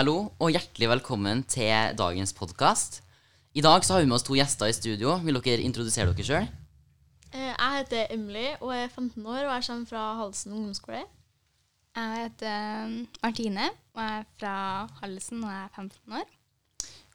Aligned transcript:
Hallo 0.00 0.30
og 0.40 0.48
hjertelig 0.48 0.86
velkommen 0.88 1.42
til 1.44 1.90
dagens 1.92 2.30
podkast. 2.32 3.02
I 3.52 3.60
dag 3.60 3.82
så 3.84 3.92
har 3.92 4.00
vi 4.00 4.06
med 4.08 4.16
oss 4.16 4.22
to 4.24 4.32
gjester 4.32 4.70
i 4.70 4.72
studio. 4.72 5.18
Vil 5.20 5.36
dere 5.44 5.60
introdusere 5.60 6.14
dere 6.16 6.24
sjøl? 6.24 6.46
Eh, 7.34 7.50
Jeg 7.50 7.72
heter 7.74 8.06
Emily 8.14 8.46
og 8.62 8.70
er 8.72 8.86
15 8.88 9.20
år, 9.20 9.42
og 9.44 9.50
jeg 9.52 9.66
kommer 9.66 9.90
fra 9.90 10.04
Halsen 10.22 10.54
ungdomsskole. 10.56 11.02
Jeg 11.98 12.14
heter 12.16 12.86
um, 12.86 12.94
Martine 13.20 13.66
og 13.68 14.00
jeg 14.00 14.22
er 14.22 14.24
fra 14.40 14.54
Halsen 15.02 15.42
og 15.44 15.50
jeg 15.52 15.66
er 15.66 15.74
15 15.76 16.16
år. 16.16 16.30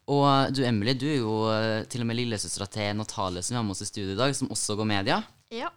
Og 0.06 0.54
du 0.54 0.62
Emily, 0.62 0.94
du 0.94 1.08
er 1.08 1.18
jo 1.18 1.32
eh, 1.56 1.82
til 1.90 2.04
og 2.04 2.06
med 2.06 2.20
lillesøstera 2.20 2.68
til 2.70 2.94
Natale 3.00 3.42
som 3.42 3.56
vi 3.56 3.58
har 3.58 3.66
med 3.66 3.74
oss 3.74 3.82
i 3.82 3.88
studio 3.90 4.14
i 4.14 4.20
dag, 4.20 4.36
som 4.38 4.52
også 4.54 4.76
går 4.78 4.86
media. 4.92 5.16
Ja. 5.50 5.72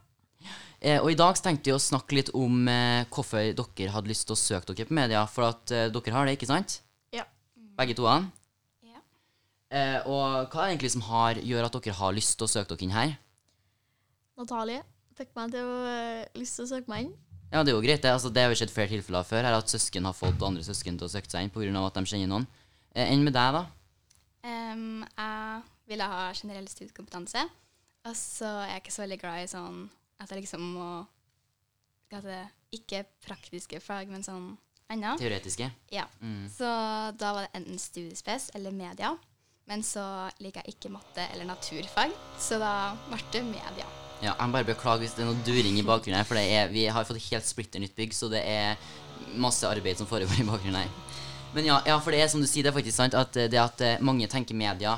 Eh, 0.77 1.01
og 1.01 1.09
i 1.09 1.17
dag 1.17 1.33
så 1.33 1.47
tenkte 1.47 1.71
vi 1.71 1.73
å 1.73 1.81
snakke 1.81 2.19
litt 2.19 2.29
om 2.37 2.69
eh, 2.69 3.09
hvorfor 3.09 3.49
dere 3.49 3.97
hadde 3.97 4.13
lyst 4.13 4.27
til 4.29 4.37
å 4.37 4.39
søke 4.43 4.77
dere 4.77 4.91
på 4.91 4.99
media. 5.01 5.25
For 5.25 5.49
at 5.49 5.73
eh, 5.73 5.89
dere 5.89 6.15
har 6.19 6.29
det, 6.29 6.37
ikke 6.37 6.51
sant? 6.53 6.77
Begge 7.79 7.95
to? 7.95 8.03
Ja. 8.83 8.99
Eh, 9.71 9.97
og 10.03 10.51
hva 10.51 10.65
er 10.65 10.67
det 10.67 10.73
egentlig 10.73 10.91
som 10.97 11.03
har, 11.07 11.39
gjør 11.39 11.69
at 11.69 11.77
dere 11.77 11.95
har 11.95 12.15
lyst 12.17 12.35
til 12.35 12.47
å 12.47 12.51
søke 12.51 12.73
dere 12.73 12.83
inn 12.83 12.95
her? 12.95 13.13
Natalie 14.39 14.81
fikk 15.15 15.31
meg 15.37 15.53
til 15.53 15.67
å 15.67 15.77
eh, 15.87 16.27
lyst 16.39 16.59
til 16.59 16.65
å 16.67 16.71
søke 16.73 16.91
meg 16.91 17.05
inn. 17.05 17.13
Ja, 17.49 17.63
det 17.63 17.71
er 17.71 17.77
jo 17.77 17.83
greit. 17.83 18.03
Det, 18.03 18.11
altså, 18.11 18.31
det 18.35 18.43
har 18.43 18.51
jo 18.51 18.59
skjedd 18.59 18.73
flere 18.75 18.91
tilfeller 18.91 19.25
før 19.25 19.47
her 19.47 19.55
at 19.57 19.71
søsken 19.71 20.05
har 20.05 20.17
fått 20.17 20.43
andre 20.45 20.63
søsken 20.65 20.99
til 20.99 21.07
å 21.07 21.11
søke 21.11 21.31
seg 21.31 21.47
inn 21.47 21.53
pga. 21.53 21.71
at 21.85 21.95
de 21.97 22.11
kjenner 22.11 22.29
noen. 22.29 22.47
Eh, 22.91 23.07
Enn 23.07 23.23
med 23.23 23.33
deg, 23.33 23.55
da? 23.55 23.63
Um, 24.43 25.01
jeg 25.15 25.63
ville 25.89 26.11
ha 26.11 26.29
generell 26.35 26.67
studiekompetanse. 26.71 27.47
Og 28.07 28.15
så 28.15 28.51
er 28.65 28.73
jeg 28.75 28.83
ikke 28.83 28.95
så 28.95 29.05
veldig 29.05 29.19
glad 29.23 29.43
i 29.43 29.51
sånn 29.51 29.81
at 30.19 30.31
jeg 30.31 30.43
liksom 30.43 30.67
må 30.75 30.89
det 32.09 32.43
Ikke 32.73 33.03
praktiske 33.25 33.79
fag, 33.81 34.09
men 34.11 34.23
sånn 34.25 34.57
annet. 34.89 35.21
Teoretiske? 35.21 35.71
Ja. 35.93 36.05
Mm. 36.21 36.45
Så 36.51 36.69
da 37.19 37.33
var 37.35 37.47
det 37.47 37.59
enten 37.61 37.79
studiespes 37.81 38.49
eller 38.57 38.75
media. 38.75 39.15
Men 39.69 39.83
så 39.85 40.01
liker 40.41 40.65
jeg 40.65 40.73
ikke 40.79 40.89
matte 40.89 41.27
eller 41.29 41.45
naturfag, 41.45 42.13
så 42.41 42.57
da 42.57 42.73
ble 43.05 43.19
det 43.35 43.43
media. 43.45 43.85
Ja, 44.19 44.33
jeg 44.33 44.47
må 44.49 44.55
bare 44.57 44.67
beklage 44.67 45.03
hvis 45.03 45.13
det 45.15 45.21
er 45.23 45.29
noe 45.29 45.43
during 45.45 45.77
i 45.77 45.85
bakgrunnen 45.85 46.17
her, 46.17 46.25
for 46.27 46.39
det 46.39 46.47
er, 46.49 46.71
vi 46.73 46.87
har 46.89 47.05
fått 47.07 47.21
helt 47.29 47.45
splitter 47.45 47.83
nytt 47.83 47.93
bygg, 47.95 48.15
så 48.17 48.31
det 48.33 48.41
er 48.41 48.81
masse 49.39 49.69
arbeid 49.69 50.01
som 50.01 50.09
foregår 50.09 50.41
i 50.41 50.47
bakgrunnen 50.47 50.81
her. 50.81 50.89
Men 51.53 51.69
ja, 51.69 51.77
ja, 51.85 51.99
for 52.01 52.13
det 52.13 52.23
er 52.23 52.31
som 52.33 52.41
du 52.41 52.49
sier, 52.49 52.65
det 52.65 52.73
er 52.73 52.77
faktisk 52.79 52.97
sant 52.97 53.15
at 53.17 53.37
eh, 53.37 53.47
det 53.49 53.61
at 53.61 53.85
eh, 53.85 54.01
mange 54.05 54.27
tenker 54.29 54.57
media 54.57 54.97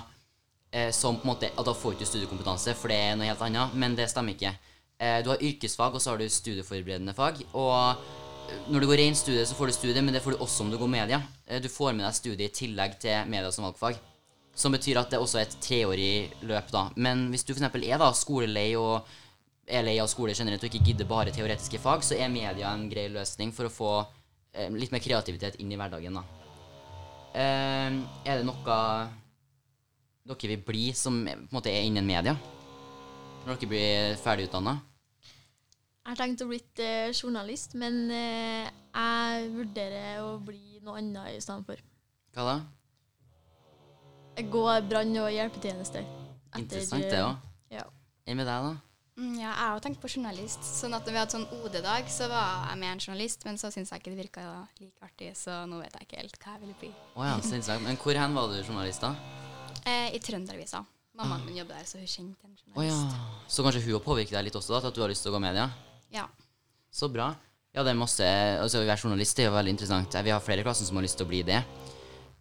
eh, 0.71 0.89
som 0.95 1.19
på 1.19 1.27
en 1.27 1.33
måte 1.33 1.51
at 1.51 1.67
da 1.67 1.75
får 1.75 1.93
du 1.93 1.99
ikke 1.99 2.09
studiekompetanse, 2.09 2.73
for 2.79 2.91
det 2.91 2.97
er 2.97 3.19
noe 3.19 3.27
helt 3.27 3.43
annet, 3.45 3.75
men 3.75 3.99
det 3.99 4.07
stemmer 4.11 4.35
ikke. 4.39 4.55
Eh, 5.01 5.19
du 5.23 5.33
har 5.33 5.43
yrkesfag, 5.51 5.95
og 5.95 6.03
så 6.03 6.13
har 6.13 6.23
du 6.23 6.31
studieforberedende 6.31 7.15
fag, 7.17 7.43
og 7.51 8.07
når 8.71 8.83
du 8.83 8.87
går 8.89 8.99
rent 9.01 9.17
studie, 9.19 9.43
så 9.45 9.55
får 9.57 9.71
du 9.71 9.73
studie, 9.75 10.01
men 10.03 10.13
det 10.15 10.21
får 10.23 10.35
du 10.35 10.43
også 10.43 10.63
om 10.65 10.71
du 10.71 10.77
går 10.79 10.89
media. 10.91 11.21
Eh, 11.47 11.61
Du 11.61 11.69
får 11.69 11.93
med 11.93 12.05
deg 12.05 12.15
studie 12.15 12.47
i 12.47 12.53
tillegg 12.53 12.97
til 12.99 13.27
media 13.29 13.51
som 13.51 13.65
valgfag. 13.67 13.99
Som 14.55 14.73
betyr 14.75 14.99
at 14.99 15.09
det 15.11 15.19
også 15.19 15.39
er 15.39 15.47
et 15.47 15.57
treårig 15.63 16.31
løp, 16.43 16.71
da. 16.71 16.89
Men 16.95 17.29
hvis 17.31 17.43
du 17.47 17.53
f.eks. 17.53 17.63
er 17.75 17.97
da 18.01 18.11
skolelei 18.13 18.75
og 18.75 19.07
er 19.67 19.85
lei 19.85 19.97
av 20.03 20.09
skole 20.11 20.33
generelt 20.35 20.63
og 20.63 20.69
ikke 20.69 20.83
gidder 20.85 21.07
bare 21.07 21.31
teoretiske 21.31 21.79
fag, 21.79 22.03
så 22.03 22.17
er 22.19 22.29
media 22.33 22.73
en 22.73 22.89
grei 22.91 23.07
løsning 23.09 23.53
for 23.55 23.69
å 23.69 23.71
få 23.71 23.91
eh, 24.53 24.69
litt 24.69 24.91
mer 24.91 24.99
kreativitet 25.03 25.59
inn 25.63 25.71
i 25.71 25.79
hverdagen, 25.79 26.19
da. 26.19 26.23
Eh, 27.31 27.99
er 28.27 28.41
det 28.41 28.45
noe 28.45 28.79
dere 30.27 30.51
vil 30.51 30.63
bli 30.65 30.91
som 30.93 31.23
på 31.25 31.31
en 31.31 31.47
måte 31.51 31.71
er 31.71 31.87
innen 31.87 32.05
media? 32.05 32.35
Når 33.45 33.55
dere 33.55 33.71
blir 33.71 34.17
ferdigutdanna? 34.21 34.75
Jeg 36.01 36.15
har 36.15 36.17
tenkt 36.17 36.41
å 36.41 36.47
bli 36.49 36.57
eh, 36.81 37.11
journalist, 37.13 37.75
men 37.77 37.97
eh, 38.09 38.69
jeg 38.89 39.49
vurderer 39.53 40.23
å 40.25 40.37
bli 40.41 40.79
noe 40.81 40.97
annet 40.97 41.35
i 41.37 41.41
stedet 41.43 41.67
for. 41.67 41.83
Hva 42.33 42.45
da? 42.47 42.55
Gå 44.41 44.47
går 44.49 44.87
brann- 44.89 45.19
og 45.21 45.29
hjelpetjeneste. 45.29 46.01
etter, 46.01 46.63
Interessant, 46.63 47.05
det 47.05 47.19
òg. 47.21 47.35
Ja. 47.69 47.83
Enn 48.25 48.39
med 48.39 48.49
deg, 48.49 48.65
da? 48.65 48.71
Mm, 49.21 49.35
ja, 49.37 49.51
jeg 49.51 49.59
har 49.59 49.75
jo 49.77 49.83
tenkt 49.85 50.01
på 50.01 50.09
journalist. 50.09 50.65
Sånn 50.65 50.95
at 50.97 51.05
når 51.05 51.13
vi 51.13 51.19
hadde 51.21 51.35
sånn 51.35 51.45
OD-dag, 51.59 52.09
så 52.09 52.31
var 52.31 52.71
jeg 52.71 52.79
med 52.81 52.93
en 52.95 53.03
journalist, 53.05 53.45
men 53.45 53.61
så 53.61 53.69
syntes 53.69 53.93
jeg 53.93 54.01
ikke 54.01 54.15
det 54.15 54.21
virka 54.23 54.47
like 54.81 55.05
artig, 55.05 55.29
så 55.37 55.59
nå 55.69 55.83
vet 55.83 55.99
jeg 55.99 56.07
ikke 56.07 56.23
helt 56.23 56.39
hva 56.41 56.55
jeg 56.55 56.63
ville 56.63 56.79
bli. 56.81 56.91
Oh, 57.13 57.27
ja, 57.27 57.37
så. 57.45 57.77
Men 57.85 58.01
hvor 58.01 58.17
hen 58.23 58.39
var 58.39 58.49
du 58.49 58.57
journalist, 58.63 59.05
da? 59.05 59.13
Eh, 59.85 60.15
I 60.17 60.23
Trønderavisa. 60.23 60.81
Mammaen 61.13 61.45
min 61.45 61.61
jobber 61.61 61.77
der, 61.77 61.85
så 61.85 62.01
hun 62.01 62.09
kjente 62.09 62.47
en 62.49 62.57
Å 62.73 62.87
ja. 62.87 62.97
journalist. 62.97 63.47
Så 63.51 63.67
kanskje 63.67 63.85
hun 63.85 63.99
har 63.99 64.05
påvirket 64.09 64.39
deg 64.39 64.49
litt 64.49 64.57
også, 64.57 64.73
da, 64.73 64.81
til 64.81 64.93
at 64.95 64.97
du 64.97 65.05
har 65.05 65.13
lyst 65.13 65.27
til 65.27 65.35
å 65.35 65.37
gå 65.37 65.45
media? 65.45 65.69
ja. 65.69 65.90
Så 66.91 67.07
bra. 67.11 67.31
Ja, 67.71 67.85
det 67.87 67.93
er 67.93 67.99
masse 67.99 68.25
Altså, 68.59 68.81
å 68.81 68.87
være 68.87 68.99
journalist 68.99 69.39
er 69.39 69.47
jo 69.47 69.55
veldig 69.55 69.75
interessant. 69.77 70.17
Vi 70.25 70.33
har 70.33 70.43
flere 70.43 70.63
i 70.63 70.67
klassen 70.67 70.87
som 70.87 70.99
har 70.99 71.05
lyst 71.05 71.17
til 71.19 71.27
å 71.27 71.31
bli 71.31 71.41
det. 71.47 71.61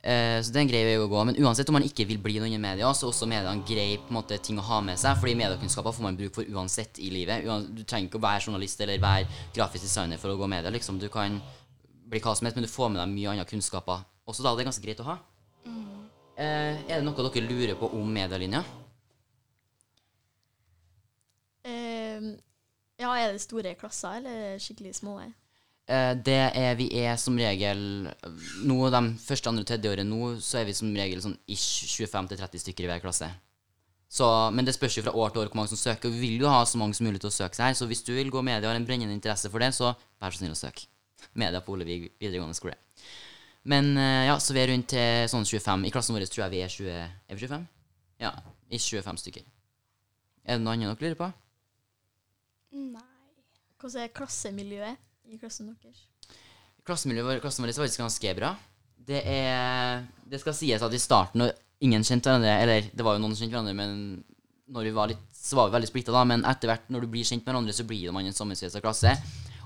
Uh, 0.00 0.41
så 0.41 0.48
det 0.48 0.56
er 0.56 0.64
en 0.64 0.70
grei 0.70 0.81
vei 0.88 0.97
å 0.98 1.08
gå. 1.12 1.22
Men 1.28 1.38
uansett 1.44 1.69
om 1.70 1.76
man 1.76 1.86
ikke 1.86 2.06
vil 2.09 2.19
bli 2.25 2.38
noen 2.41 2.56
i 2.56 2.60
media, 2.60 2.91
så 2.97 3.06
er 3.06 3.12
også 3.12 3.28
mediene 3.30 3.53
en 3.53 3.64
grei 3.69 3.98
på 4.00 4.10
en 4.10 4.19
måte, 4.19 4.41
ting 4.42 4.59
å 4.59 4.66
ha 4.66 4.80
med 4.84 4.98
seg. 4.98 5.19
Fordi 5.20 5.36
mediekunnskaper 5.38 5.94
får 5.94 6.06
man 6.09 6.19
bruk 6.19 6.34
for 6.41 6.50
uansett 6.56 6.98
i 7.04 7.12
livet. 7.14 7.47
Du 7.47 7.84
trenger 7.84 8.09
ikke 8.09 8.19
å 8.19 8.26
være 8.26 8.47
journalist 8.48 8.80
eller 8.82 9.03
være 9.03 9.42
grafisk 9.54 9.86
designer 9.86 10.19
for 10.22 10.32
å 10.32 10.38
gå 10.41 10.50
media. 10.50 10.72
liksom. 10.72 10.98
Du 10.98 11.09
kan 11.12 11.38
bli 12.10 12.22
hva 12.25 12.34
som 12.34 12.48
helst, 12.48 12.59
men 12.59 12.66
du 12.66 12.72
får 12.72 12.91
med 12.91 13.04
deg 13.04 13.12
mye 13.12 13.34
andre 13.36 13.47
kunnskaper 13.47 14.03
også 14.26 14.47
da. 14.47 14.54
Det 14.56 14.64
er 14.64 14.70
ganske 14.72 14.86
greit 14.86 15.03
å 15.04 15.10
ha. 15.12 15.19
Eh, 16.41 16.80
er 16.88 16.97
det 16.97 17.04
noe 17.04 17.26
dere 17.28 17.44
lurer 17.44 17.76
på 17.76 17.91
om 17.98 18.12
medielinja? 18.14 18.62
Eh, 21.69 22.30
ja, 23.00 23.12
er 23.16 23.34
det 23.34 23.43
store 23.43 23.75
klasser, 23.81 24.21
eller 24.21 24.55
er 24.55 24.62
skikkelig 24.62 24.94
små? 25.00 25.19
Eh, 25.91 26.15
det 26.22 26.38
er, 26.55 26.75
vi 26.78 26.87
er 27.00 27.16
som 27.19 27.38
regel 27.38 27.81
Nå 28.69 28.91
de 28.93 29.00
første, 29.19 29.50
andre 29.50 29.65
og 29.65 29.71
tredje 29.71 29.91
året 29.91 30.06
nå, 30.06 30.34
så 30.44 30.61
er 30.61 30.69
vi 30.69 30.77
som 30.77 30.91
regel 30.94 31.22
sånn 31.25 31.39
ish 31.50 31.97
25-30 31.97 32.62
stykker 32.66 32.87
i 32.87 32.93
hver 32.93 33.03
klasse. 33.03 33.31
Så, 34.10 34.27
men 34.55 34.66
det 34.66 34.75
spørs 34.75 34.97
jo 34.99 35.05
fra 35.06 35.15
år 35.15 35.31
til 35.31 35.44
år 35.44 35.50
hvor 35.50 35.60
mange 35.60 35.71
som 35.71 35.78
søker. 35.78 36.10
Og 36.10 36.16
vi 36.16 36.33
vil 36.33 36.44
jo 36.44 36.50
ha 36.50 36.65
så 36.66 36.78
mange 36.81 36.99
som 36.99 37.06
mulig 37.06 37.22
til 37.22 37.31
å 37.31 37.34
søke 37.34 37.55
seg 37.55 37.69
her. 37.69 37.77
Så 37.78 37.87
hvis 37.91 38.03
du 38.06 38.10
vil 38.16 38.31
gå 38.33 38.43
media 38.43 38.65
og 38.65 38.72
har 38.72 38.81
en 38.81 38.87
brennende 38.87 39.15
interesse 39.15 39.50
for 39.53 39.62
det, 39.62 39.71
så 39.77 39.93
vær 40.19 40.34
så 40.34 40.43
snill 40.43 40.56
å 40.56 40.59
søke. 40.59 40.89
Media 41.39 41.60
på 41.62 41.77
Olevig 41.77 42.09
videregående 42.19 42.59
skole. 42.59 42.75
Men 43.71 43.93
eh, 43.94 44.27
ja, 44.27 44.39
så 44.43 44.56
vi 44.56 44.62
er 44.62 44.72
rundt 44.72 44.91
til 44.91 45.31
sånn 45.31 45.47
25. 45.47 45.87
I 45.87 45.94
klassen 45.94 46.16
vår 46.16 46.27
tror 46.27 46.47
jeg 46.47 46.55
vi 46.56 46.65
er 46.65 46.75
20 46.75 46.91
Er 46.97 47.39
vi 47.39 47.44
25? 47.44 47.69
Ja, 48.25 48.34
ish 48.72 48.91
25 48.91 49.22
stykker. 49.22 49.47
Er 50.44 50.59
det 50.59 50.65
noe 50.65 50.75
annet 50.75 50.91
dere 50.91 51.12
lurer 51.12 51.21
på? 51.21 51.31
Hvordan 53.80 54.04
er 54.04 54.12
klassemiljøet 54.12 55.32
i 55.32 55.38
klassen 55.41 55.70
deres? 55.70 56.02
Klassemiljøet 56.84 57.28
vår, 57.28 57.41
klassen 57.41 57.64
vår 57.64 57.72
er 57.72 57.78
faktisk 57.80 58.02
ganske 58.02 58.34
bra. 58.36 58.54
Det 59.10 59.22
er 59.24 60.04
Det 60.28 60.41
skal 60.42 60.54
sies 60.54 60.82
at 60.84 60.94
i 60.94 61.00
starten, 61.00 61.41
når 61.41 61.54
ingen 61.80 62.04
kjente 62.04 62.28
hverandre 62.28 62.52
Eller 62.60 62.91
det 62.92 63.04
var 63.04 63.16
jo 63.16 63.22
noen 63.22 63.32
som 63.34 63.46
kjente 63.46 63.56
hverandre, 63.56 63.74
men 63.74 64.24
når 64.70 64.86
vi 64.86 64.92
var 64.94 65.08
litt 65.10 65.24
Så 65.32 65.56
var 65.56 65.70
vi 65.70 65.78
veldig 65.78 65.88
splitta, 65.88 66.12
da. 66.12 66.24
Men 66.28 66.44
etter 66.44 66.68
hvert, 66.68 66.91
når 66.92 67.06
du 67.06 67.08
blir 67.14 67.24
kjent 67.24 67.41
med 67.41 67.54
hverandre, 67.54 67.72
så 67.74 67.86
blir 67.88 68.12
man 68.12 68.28
en 68.28 68.36
sammensveisa 68.36 68.82
klasse. 68.84 69.14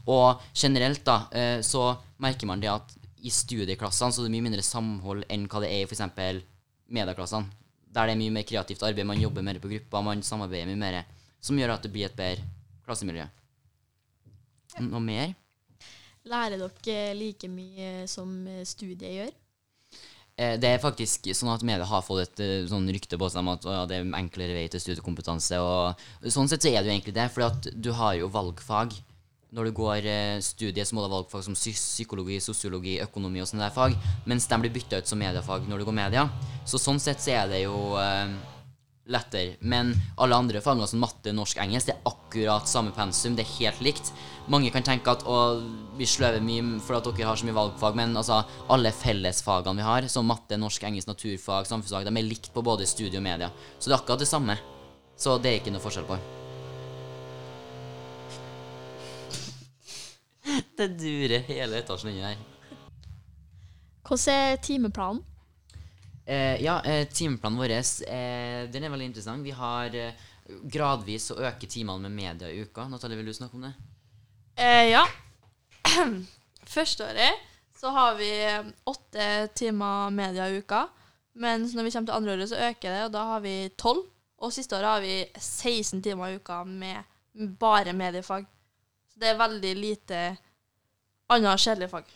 Og 0.07 0.41
generelt, 0.55 1.03
da, 1.05 1.17
eh, 1.35 1.59
så 1.67 1.97
merker 2.23 2.47
man 2.47 2.63
det 2.63 2.71
at 2.71 2.95
i 3.25 3.33
studieklassene 3.33 4.15
så 4.15 4.23
er 4.23 4.29
det 4.29 4.35
mye 4.37 4.47
mindre 4.47 4.63
samhold 4.63 5.25
enn 5.33 5.49
hva 5.51 5.65
det 5.65 5.73
er 5.73 5.83
i 5.83 5.89
f.eks. 5.89 6.05
medieklassene. 6.87 7.51
Der 7.91 8.07
det 8.07 8.15
er 8.15 8.21
mye 8.21 8.35
mer 8.37 8.47
kreativt 8.47 8.83
arbeid, 8.87 9.07
man 9.07 9.21
jobber 9.21 9.43
mer 9.43 9.59
på 9.59 9.71
grupper, 9.73 10.03
man 10.07 10.23
samarbeider 10.23 10.71
mye 10.71 10.83
mer. 10.85 11.01
Som 11.41 11.59
gjør 11.59 11.75
at 11.75 11.83
det 11.83 11.93
blir 11.93 12.07
et 12.07 12.17
bedre 12.17 12.45
klassemiljø. 12.87 13.27
Noe 14.83 15.01
mer? 15.03 15.35
Lærer 16.25 16.59
dere 16.59 17.15
like 17.19 17.49
mye 17.53 18.07
som 18.09 18.31
eh, 18.49 18.65
studiet 18.67 19.13
gjør? 19.13 19.33
Eh, 20.37 20.55
Det 20.59 20.71
er 20.71 20.83
faktisk 20.83 21.29
sånn 21.37 21.53
at 21.53 21.63
media 21.67 21.85
har 21.87 22.03
fått 22.03 22.23
et 22.25 22.43
eh, 22.43 22.69
sånn 22.71 22.89
rykte 22.89 23.19
på 23.21 23.29
seg 23.31 23.43
om 23.45 23.53
at 23.53 23.67
ja, 23.69 23.83
det 23.87 24.01
er 24.01 24.09
enklere 24.19 24.57
vei 24.57 24.67
til 24.73 24.81
studiekompetanse. 24.83 25.61
Og 25.61 26.31
sånn 26.33 26.49
sett 26.51 26.65
så 26.65 26.73
er 26.73 26.81
det 26.81 26.91
jo 26.91 26.97
egentlig 26.97 27.17
det, 27.19 27.29
for 27.35 27.61
du 27.77 27.91
har 28.01 28.17
jo 28.19 28.31
valgfag. 28.33 28.97
Når 29.55 29.69
du 29.69 29.73
går 29.77 30.07
studiet, 30.43 30.89
så 30.89 30.97
må 30.97 31.05
du 31.05 31.07
ha 31.07 31.13
valgfag 31.21 31.45
som 31.47 31.55
psykologi, 31.55 32.41
sosiologi, 32.43 32.97
økonomi 33.05 33.39
og 33.39 33.47
sånne 33.47 33.69
der 33.69 33.77
fag. 33.77 33.95
Mens 34.27 34.49
de 34.51 34.59
blir 34.65 34.73
bytta 34.75 34.99
ut 34.99 35.07
som 35.07 35.21
mediefag 35.21 35.69
når 35.71 35.79
du 35.79 35.87
går 35.87 35.95
media. 35.95 36.25
Så 36.67 36.81
sånn 36.83 36.99
sett 36.99 37.23
så 37.23 37.37
er 37.37 37.53
det 37.53 37.61
jo 37.63 37.77
lettere. 39.11 39.57
Men 39.61 39.93
alle 40.17 40.37
andre 40.37 40.61
fagene 40.65 40.87
som 40.89 41.03
matte, 41.03 41.33
norsk, 41.37 41.59
engelsk, 41.61 41.91
det 41.91 41.95
er 41.97 42.09
akkurat 42.09 42.69
samme 42.69 42.93
pensum. 42.97 43.37
Det 43.37 43.45
er 43.45 43.57
helt 43.59 43.83
likt. 43.85 44.13
Mange 44.53 44.71
kan 44.73 44.85
tenke 44.87 45.13
at 45.13 45.25
å, 45.29 45.61
vi 45.99 46.07
sløver 46.09 46.45
mye 46.45 46.79
for 46.85 46.99
at 46.99 47.09
dere 47.09 47.29
har 47.29 47.41
så 47.41 47.49
mye 47.49 47.57
valgfag, 47.57 47.99
men 48.01 48.17
altså, 48.17 48.43
alle 48.73 48.93
fellesfagene 48.95 49.81
vi 49.81 49.89
har, 49.89 50.09
som 50.13 50.29
matte, 50.29 50.59
norsk, 50.61 50.87
engelsk, 50.89 51.11
naturfag, 51.11 51.69
samfunnsfag, 51.69 52.09
de 52.09 52.15
er 52.17 52.31
likt 52.31 52.53
på 52.55 52.65
både 52.65 52.89
studie 52.89 53.21
og 53.21 53.27
media. 53.27 53.51
Så 53.79 53.91
det 53.91 53.95
er 53.97 54.01
akkurat 54.01 54.25
det 54.25 54.31
samme. 54.31 54.57
Så 55.21 55.37
det 55.39 55.51
er 55.51 55.61
ikke 55.61 55.75
noe 55.75 55.85
forskjell 55.85 56.09
på. 56.09 56.19
Det 60.75 60.89
durer 60.99 61.45
hele 61.47 61.79
etasjen 61.79 62.11
inni 62.11 62.25
her. 62.27 62.41
Hvordan 64.05 64.35
er 64.35 64.59
timeplanen? 64.61 65.23
Eh, 66.27 66.63
ja, 66.65 66.79
eh, 66.85 67.09
timeplanen 67.09 67.59
vår 67.59 67.75
eh, 67.75 68.71
den 68.73 68.85
er 68.85 68.93
veldig 68.93 69.11
interessant. 69.11 69.45
Vi 69.45 69.53
har 69.53 69.95
eh, 69.95 70.15
gradvis 70.73 71.31
å 71.35 71.41
øke 71.45 71.69
timene 71.69 72.09
med 72.09 72.17
media 72.17 72.49
i 72.49 72.63
uka. 72.65 72.87
Natalie, 72.89 73.19
vil 73.21 73.29
du 73.29 73.37
snakke 73.37 73.59
om 73.59 73.67
det? 73.67 73.75
Eh, 74.57 74.95
ja. 74.95 75.05
Første 76.75 77.11
året 77.11 77.45
så 77.77 77.93
har 77.93 78.17
vi 78.17 78.31
åtte 78.89 79.29
timer 79.55 80.11
media 80.15 80.49
i 80.49 80.63
uka. 80.63 80.87
Mens 81.37 81.75
når 81.75 81.85
vi 81.85 81.93
kommer 81.93 82.09
til 82.09 82.17
andre 82.17 82.37
året, 82.39 82.49
så 82.49 82.61
øker 82.71 82.89
det, 82.89 83.05
og 83.05 83.13
da 83.13 83.25
har 83.35 83.45
vi 83.45 83.57
tolv. 83.77 84.07
Og 84.45 84.53
siste 84.53 84.77
året 84.79 84.89
har 84.95 85.05
vi 85.05 85.19
16 85.37 86.03
timer 86.03 86.33
i 86.33 86.41
uka 86.41 86.63
med 86.65 87.05
bare 87.61 87.93
mediefag. 87.93 88.47
Så 89.13 89.21
det 89.21 89.33
er 89.33 89.41
veldig 89.41 89.73
lite 89.77 90.21
annet 91.35 91.61
kjedelig 91.61 91.91
fag. 91.93 92.09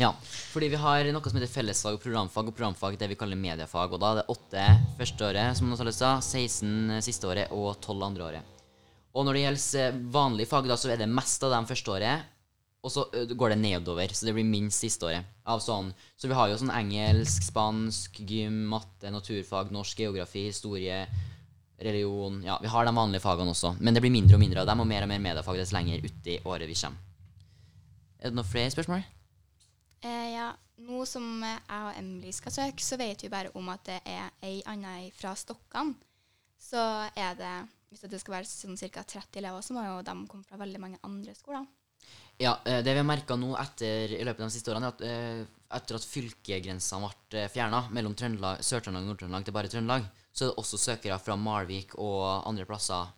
Ja, 0.00 0.14
fordi 0.22 0.70
vi 0.72 0.78
har 0.80 1.04
noe 1.12 1.28
som 1.28 1.36
heter 1.36 1.50
fellesfag 1.52 1.98
og 1.98 2.00
programfag, 2.00 2.46
og 2.48 2.54
programfag 2.56 2.94
det 2.96 3.10
vi 3.10 3.18
kaller 3.20 3.36
mediefag. 3.36 3.92
Og 3.92 4.00
da 4.00 4.14
er 4.14 4.20
det 4.22 4.32
åtte 4.32 4.62
første 4.96 5.26
året, 5.26 5.58
som 5.58 5.68
Natalie 5.68 5.92
sa, 5.92 6.14
16 6.24 7.02
siste 7.04 7.28
året 7.28 7.52
og 7.52 7.74
12 7.84 8.06
andre 8.06 8.28
året. 8.30 8.62
Og 9.12 9.26
når 9.26 9.36
det 9.36 9.42
gjelder 9.42 9.98
vanlige 10.14 10.48
fag, 10.48 10.70
da, 10.70 10.78
så 10.80 10.94
er 10.94 11.02
det 11.02 11.10
mest 11.10 11.44
av 11.44 11.52
dem 11.52 11.68
første 11.68 11.92
året. 11.92 12.32
Og 12.80 12.94
så 12.94 13.04
går 13.12 13.52
det 13.52 13.60
nedover, 13.60 14.16
så 14.16 14.24
det 14.24 14.36
blir 14.38 14.48
minst 14.48 14.80
siste 14.80 15.04
året. 15.10 15.36
Av 15.44 15.60
sånn. 15.60 15.92
Så 16.16 16.32
vi 16.32 16.38
har 16.38 16.48
jo 16.48 16.56
sånn 16.62 16.72
engelsk, 16.72 17.50
spansk, 17.50 18.22
gym, 18.24 18.62
matte, 18.72 19.12
naturfag, 19.12 19.68
norsk, 19.76 20.00
geografi, 20.06 20.46
historie, 20.48 21.04
religion 21.80 22.40
Ja, 22.44 22.56
vi 22.60 22.72
har 22.72 22.88
de 22.88 22.96
vanlige 22.96 23.24
fagene 23.24 23.52
også. 23.52 23.74
Men 23.84 23.92
det 23.92 24.00
blir 24.00 24.16
mindre 24.16 24.40
og 24.40 24.46
mindre 24.48 24.64
av 24.64 24.72
dem, 24.72 24.80
og 24.80 24.88
mer 24.88 25.04
og 25.04 25.12
mer 25.12 25.20
mediefag 25.28 25.60
dess 25.60 25.76
lenger 25.76 26.00
uti 26.08 26.40
året 26.48 26.72
vi 26.72 26.82
kommer. 26.86 27.08
Er 28.20 28.32
det 28.32 28.38
noen 28.40 28.48
flere 28.48 28.72
spørsmål? 28.72 29.04
Eh, 30.80 30.86
nå 30.86 31.04
som 31.06 31.42
eh, 31.42 31.58
jeg 31.68 31.86
og 31.86 31.98
Emily 31.98 32.32
skal 32.32 32.52
søke, 32.52 32.84
så 32.84 32.96
vet 32.96 33.22
vi 33.22 33.32
bare 33.32 33.52
om 33.54 33.68
at 33.68 33.84
det 33.86 34.00
er 34.04 34.30
ei 34.42 34.62
anna 34.66 34.98
fra 35.16 35.34
Stokkan. 35.34 35.94
Så 36.58 36.80
er 37.16 37.34
det, 37.36 37.68
hvis 37.90 38.04
det 38.10 38.20
skal 38.20 38.38
være 38.38 38.48
sånn 38.48 38.76
ca. 38.76 39.02
30 39.02 39.38
elever, 39.40 39.62
så 39.62 39.74
må 39.74 39.84
jo 39.84 40.02
de 40.02 40.16
komme 40.28 40.44
fra 40.44 40.60
veldig 40.60 40.80
mange 40.80 40.98
andre 41.02 41.34
skoler. 41.34 41.66
Ja, 42.40 42.58
eh, 42.64 42.82
det 42.82 42.92
vi 42.92 43.00
har 43.00 43.06
merka 43.06 43.36
nå 43.36 43.54
etter, 43.60 44.16
i 44.16 44.24
løpet 44.24 44.40
av 44.40 44.48
de 44.48 44.56
siste 44.56 44.72
årene, 44.72 44.88
er 44.88 44.94
at 44.94 45.02
eh, 45.04 45.56
etter 45.76 45.96
at 45.96 46.08
fylkegrensene 46.08 47.10
ble 47.30 47.46
fjerna 47.52 47.84
mellom 47.94 48.16
Sør-Trøndelag 48.16 49.04
og 49.04 49.10
Nord-Trøndelag 49.10 49.44
til 49.46 49.54
bare 49.54 49.70
Trøndelag, 49.70 50.08
så 50.32 50.44
er 50.44 50.50
det 50.50 50.62
også 50.62 50.78
søkere 50.80 51.18
fra 51.20 51.36
Malvik 51.36 51.94
og 51.98 52.48
andre 52.48 52.64
plasser 52.66 53.12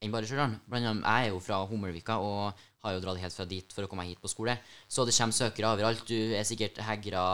enn 0.00 0.12
bare 0.12 0.28
Stjørdal. 0.28 0.56
Blant 0.68 0.88
annet, 0.88 1.04
jeg 1.04 1.28
er 1.28 1.34
jo 1.34 1.40
fra 1.44 1.60
Hummelvika 1.68 2.16
og 2.24 2.60
har 2.84 2.94
jo 2.96 3.00
dratt 3.04 3.20
helt 3.20 3.36
fra 3.36 3.46
dit 3.48 3.74
for 3.74 3.84
å 3.84 3.90
komme 3.90 4.06
hit 4.08 4.20
på 4.22 4.30
skole. 4.30 4.56
Så 4.88 5.04
det 5.04 5.14
kommer 5.16 5.36
søkere 5.36 5.72
overalt. 5.74 6.04
Du 6.08 6.36
er 6.36 6.46
sikkert 6.48 6.80
Hegra 6.86 7.24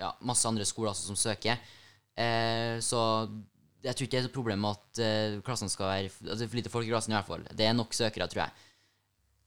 ja, 0.00 0.12
Masse 0.26 0.48
andre 0.48 0.66
skoler 0.68 0.96
som 0.96 1.18
søker. 1.18 1.60
Eh, 2.20 2.76
så 2.84 3.00
jeg 3.80 3.96
tror 3.96 4.06
ikke 4.06 4.16
det 4.16 4.20
er 4.20 4.28
et 4.28 4.34
problem 4.34 4.66
at 4.68 5.00
eh, 5.00 5.38
klassen 5.44 5.72
skal 5.72 5.88
være 5.88 6.10
altså, 6.10 6.44
for 6.44 6.60
lite 6.60 6.72
folk 6.72 6.88
i 6.88 6.92
klassen 6.92 7.14
i 7.14 7.18
hvert 7.18 7.30
fall. 7.30 7.46
Det 7.56 7.64
er 7.66 7.76
nok 7.76 7.96
søkere, 7.96 8.28
tror 8.28 8.44
jeg. 8.44 8.66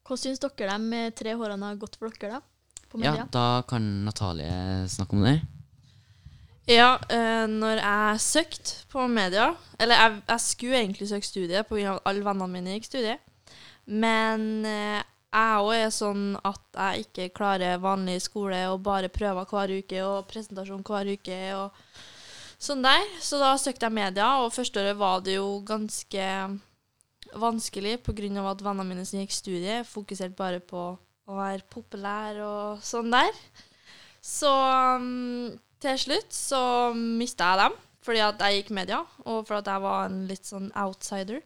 Hva 0.03 0.17
syns 0.19 0.41
dere 0.41 0.79
de 0.81 1.03
tre 1.15 1.35
hårene 1.39 1.69
har 1.69 1.79
gått 1.79 1.99
for 1.99 2.11
dere, 2.11 2.39
da? 2.39 2.81
På 2.89 3.01
Ja, 3.01 3.15
da 3.33 3.63
kan 3.65 3.85
Natalie 4.05 4.85
snakke 4.91 5.17
om 5.17 5.23
det. 5.25 5.37
Ja, 6.69 6.95
eh, 7.11 7.45
når 7.49 7.81
jeg 7.81 8.19
søkte 8.23 8.85
på 8.87 9.03
media 9.11 9.49
Eller 9.81 9.99
jeg, 9.99 10.19
jeg 10.29 10.39
skulle 10.39 10.77
egentlig 10.79 11.09
søke 11.09 11.27
studie 11.27 11.63
pga. 11.67 11.97
alle 12.07 12.23
vennene 12.23 12.47
mine 12.47 12.77
gikk 12.77 12.87
studie. 12.87 13.17
Men 13.85 14.63
eh, 14.65 15.01
jeg 15.33 15.61
òg 15.65 15.75
er 15.75 15.93
sånn 15.93 16.25
at 16.45 16.77
jeg 16.77 17.07
ikke 17.07 17.31
klarer 17.39 17.81
vanlig 17.81 18.19
skole 18.21 18.59
og 18.69 18.83
bare 18.85 19.09
prøver 19.09 19.47
hver 19.49 19.73
uke 19.79 20.03
og 20.05 20.27
presentasjon 20.29 20.83
hver 20.85 21.09
uke 21.15 21.39
og 21.57 21.79
sånn 22.61 22.85
der. 22.85 23.07
Så 23.21 23.39
da 23.41 23.55
søkte 23.57 23.89
jeg 23.89 23.97
media, 23.97 24.27
og 24.43 24.53
første 24.53 24.83
året 24.83 24.99
var 24.99 25.23
det 25.25 25.39
jo 25.39 25.57
ganske 25.65 26.27
vanskelig 27.33 27.97
pga. 28.05 28.51
at 28.51 28.61
vennene 28.61 28.85
mine 28.85 29.05
som 29.05 29.19
gikk 29.19 29.33
studie, 29.33 29.83
fokuserte 29.83 30.37
bare 30.37 30.59
på 30.59 30.97
å 31.25 31.37
være 31.39 31.65
populær 31.69 32.39
og 32.43 32.83
sånn 32.83 33.11
der. 33.11 33.33
Så 34.21 34.51
mm, 35.01 35.57
til 35.81 35.97
slutt 35.99 36.31
så 36.31 36.93
mista 36.93 37.53
jeg 37.53 37.63
dem 37.65 37.81
fordi 38.03 38.19
at 38.19 38.41
jeg 38.43 38.57
gikk 38.57 38.71
media, 38.75 38.97
og 39.23 39.45
for 39.47 39.61
at 39.61 39.67
jeg 39.71 39.79
var 39.79 40.09
en 40.09 40.25
litt 40.27 40.43
sånn 40.43 40.65
outsider. 40.75 41.39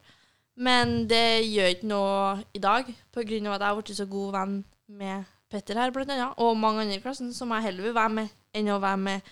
Men 0.58 1.04
det 1.10 1.46
gjør 1.46 1.74
ikke 1.76 1.90
noe 1.90 2.46
i 2.58 2.62
dag, 2.62 2.88
pga. 3.14 3.22
at 3.22 3.62
jeg 3.62 3.68
har 3.68 3.76
blitt 3.78 3.98
så 3.98 4.08
god 4.10 4.32
venn 4.34 4.56
med 4.88 5.28
Petter 5.48 5.78
her, 5.80 5.94
blant 5.96 6.12
annet, 6.12 6.34
og 6.44 6.58
mange 6.60 6.82
andre 6.84 6.98
i 6.98 7.04
klassen, 7.04 7.30
som 7.34 7.54
jeg 7.56 7.70
heller 7.70 7.88
vil 7.88 7.96
være 7.96 8.14
med 8.18 8.34
enn 8.58 8.72
å 8.74 8.82
være 8.84 9.00
med 9.00 9.30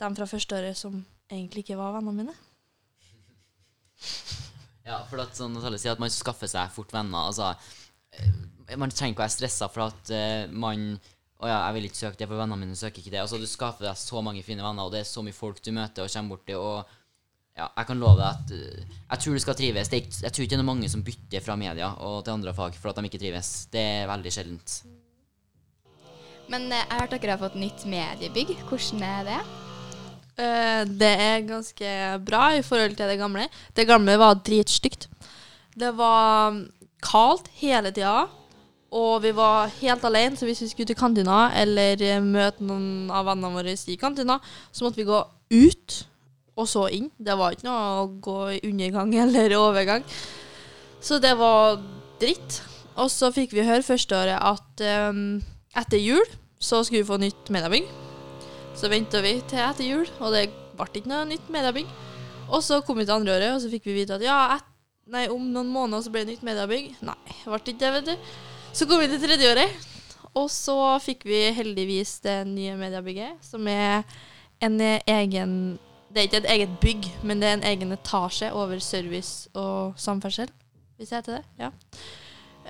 dem 0.00 0.16
fra 0.16 0.28
første 0.28 0.56
året 0.56 0.78
som 0.78 1.00
egentlig 1.30 1.64
ikke 1.64 1.78
var 1.80 1.96
vennene 1.96 2.24
mine. 2.24 2.36
Ja, 4.90 4.96
for 5.06 5.20
at 5.22 5.36
sånn 5.36 5.52
Natalie 5.54 5.78
sier 5.78 5.92
at 5.94 6.00
man 6.02 6.10
skaffer 6.10 6.48
seg 6.50 6.70
fort 6.74 6.90
venner. 6.90 7.28
Altså, 7.28 7.52
eh, 8.16 8.76
man 8.80 8.90
trenger 8.90 9.12
ikke 9.12 9.22
å 9.22 9.26
være 9.26 9.34
stressa 9.36 9.68
for 9.70 9.84
at 9.84 10.10
uh, 10.10 10.50
man 10.50 10.94
Å 11.40 11.48
ja, 11.48 11.58
jeg 11.68 11.76
vil 11.76 11.86
ikke 11.86 11.96
søke 11.96 12.18
det, 12.20 12.26
for 12.26 12.36
vennene 12.40 12.58
mine 12.60 12.76
søker 12.76 13.00
ikke 13.00 13.12
det. 13.14 13.20
Altså, 13.22 13.38
du 13.40 13.46
skaffer 13.48 13.86
deg 13.86 13.96
så 13.96 14.20
mange 14.24 14.42
fine 14.44 14.64
venner, 14.64 14.84
og 14.84 14.92
det 14.92 15.04
er 15.04 15.06
så 15.08 15.22
mye 15.24 15.36
folk 15.36 15.62
du 15.64 15.70
møter 15.72 16.04
og 16.04 16.10
kommer 16.12 16.34
borti. 16.34 16.56
Og 16.58 16.90
ja, 17.60 17.68
jeg 17.76 17.88
kan 17.90 18.00
love 18.00 18.16
deg 18.20 18.28
at 18.30 18.52
eh, 18.56 18.96
jeg 19.10 19.22
tror 19.22 19.36
du 19.36 19.42
skal 19.44 19.58
trives. 19.58 19.90
Det 19.90 19.98
er 19.98 20.04
ikke, 20.04 20.18
jeg 20.24 20.32
tror 20.32 20.46
ikke 20.46 20.56
det 20.56 20.64
er 20.64 20.70
mange 20.70 20.90
som 20.92 21.04
bytter 21.04 21.44
fra 21.44 21.56
media 21.60 21.92
og 22.06 22.24
til 22.24 22.36
andre 22.38 22.56
fag 22.56 22.76
for 22.78 22.92
at 22.92 23.00
de 23.00 23.10
ikke 23.10 23.20
trives. 23.20 23.52
Det 23.72 23.82
er 24.00 24.10
veldig 24.10 24.34
sjeldent. 24.34 24.76
Men 26.50 26.66
eh, 26.70 26.80
jeg 26.80 26.90
har 26.94 27.04
hørt 27.04 27.16
dere 27.16 27.36
har 27.36 27.42
fått 27.42 27.60
nytt 27.60 27.86
mediebygg. 27.90 28.54
Hvordan 28.70 29.04
er 29.10 29.28
det? 29.28 29.38
Eh, 30.40 30.82
det 31.04 31.14
er 31.28 31.48
ganske 31.48 31.94
bra 32.26 32.50
i 32.56 32.66
forhold 32.66 32.96
til 32.98 33.12
det 33.12 33.20
gamle. 33.20 33.48
Det 33.76 33.88
gamle 33.88 34.18
var 34.20 34.40
dritstygt. 34.46 35.08
Det 35.76 35.94
var 35.96 36.54
mm, 36.56 36.64
kaldt 37.04 37.50
hele 37.60 37.92
tida, 37.94 38.26
og 38.90 39.20
vi 39.22 39.30
var 39.36 39.70
helt 39.78 40.04
alene, 40.04 40.36
så 40.36 40.48
hvis 40.48 40.64
vi 40.64 40.70
skulle 40.72 40.90
til 40.90 40.98
kantina 40.98 41.44
eller 41.60 42.00
møte 42.24 42.64
noen 42.66 43.12
av 43.14 43.28
vennene 43.28 43.54
våre 43.54 43.76
i 43.76 43.98
kantina, 44.00 44.40
så 44.72 44.84
måtte 44.84 44.98
vi 44.98 45.06
gå 45.06 45.20
ut 45.54 46.00
og 46.60 46.68
så 46.68 46.86
inn. 46.92 47.08
Det 47.18 47.36
var 47.38 47.56
ikke 47.56 47.68
noe 47.68 47.86
å 48.02 48.10
gå 48.22 48.40
i 48.56 48.60
undergang 48.68 49.14
eller 49.24 49.56
overgang. 49.58 50.04
Så 51.00 51.20
det 51.22 51.32
var 51.40 51.80
dritt. 52.20 52.60
Og 53.00 53.08
så 53.12 53.30
fikk 53.32 53.54
vi 53.56 53.64
høre 53.64 53.86
første 53.86 54.16
året 54.16 54.36
at 54.36 54.84
um, 55.08 55.40
etter 55.78 56.00
jul 56.02 56.26
så 56.60 56.82
skulle 56.84 57.00
vi 57.00 57.08
få 57.08 57.16
nytt 57.22 57.48
mediebygg. 57.52 57.88
Så 58.76 58.90
venta 58.92 59.22
vi 59.24 59.38
til 59.48 59.62
etter 59.64 59.86
jul, 59.86 60.08
og 60.20 60.34
det 60.34 60.50
ble 60.76 60.88
ikke 61.00 61.10
noe 61.10 61.28
nytt 61.28 61.48
mediebygg. 61.52 61.88
Og 62.50 62.62
så 62.66 62.80
kom 62.84 62.98
vi 63.00 63.06
til 63.06 63.16
andre 63.16 63.36
året, 63.38 63.54
og 63.54 63.62
så 63.62 63.70
fikk 63.72 63.88
vi 63.88 64.00
vite 64.00 64.18
at 64.18 64.24
ja, 64.24 64.38
et, 64.58 64.66
nei, 65.10 65.26
om 65.32 65.46
noen 65.54 65.70
måneder 65.72 66.04
så 66.04 66.12
ble 66.12 66.24
det 66.24 66.34
nytt 66.34 66.46
mediebygg. 66.46 66.90
Nei, 67.06 67.18
det 67.30 67.46
ble 67.46 67.60
ikke 67.62 67.78
det, 67.80 67.92
vet 67.96 68.10
du. 68.10 68.32
Så 68.76 68.86
kom 68.90 69.00
vi 69.02 69.08
til 69.10 69.22
tredje 69.22 69.52
året, 69.54 69.86
og 70.38 70.50
så 70.52 70.76
fikk 71.02 71.24
vi 71.26 71.40
heldigvis 71.56 72.18
det 72.26 72.42
nye 72.50 72.76
mediebygget, 72.78 73.40
som 73.42 73.66
er 73.70 74.04
en 74.62 74.76
egen 74.80 75.54
Det 76.10 76.18
er 76.18 76.26
ikke 76.26 76.36
et 76.42 76.50
eget 76.50 76.70
bygg, 76.82 77.06
men 77.22 77.38
det 77.42 77.48
er 77.48 77.54
en 77.54 77.68
egen 77.70 77.92
etasje 77.94 78.50
over 78.52 78.78
service 78.82 79.48
og 79.54 79.92
samferdsel, 79.96 80.50
hvis 80.96 81.12
jeg 81.12 81.18
heter 81.22 81.36
det. 81.36 81.44
Ja. 81.58 81.70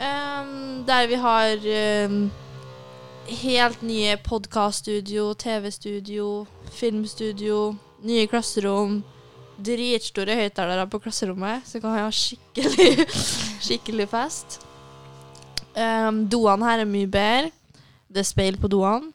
Um, 0.00 0.84
der 0.86 1.06
vi 1.06 1.14
har 1.14 1.56
um, 2.06 2.30
helt 3.26 3.82
nye 3.82 4.16
podkaststudio, 4.24 5.32
TV-studio, 5.34 6.46
filmstudio, 6.72 7.74
nye 8.02 8.26
klasserom. 8.26 9.00
Dritstore 9.60 10.36
høyttalere 10.36 10.86
på 10.88 10.98
klasserommet, 10.98 11.64
så 11.64 11.80
kan 11.80 11.92
vi 11.92 12.04
ha 12.04 12.12
skikkelig, 12.12 13.08
skikkelig 13.66 14.08
fest. 14.08 14.60
Um, 15.76 16.26
doene 16.28 16.68
her 16.68 16.84
er 16.84 16.88
mye 16.88 17.08
bedre. 17.08 17.50
Det 18.08 18.20
er 18.20 18.28
speil 18.28 18.56
på 18.60 18.68
doene. 18.68 19.12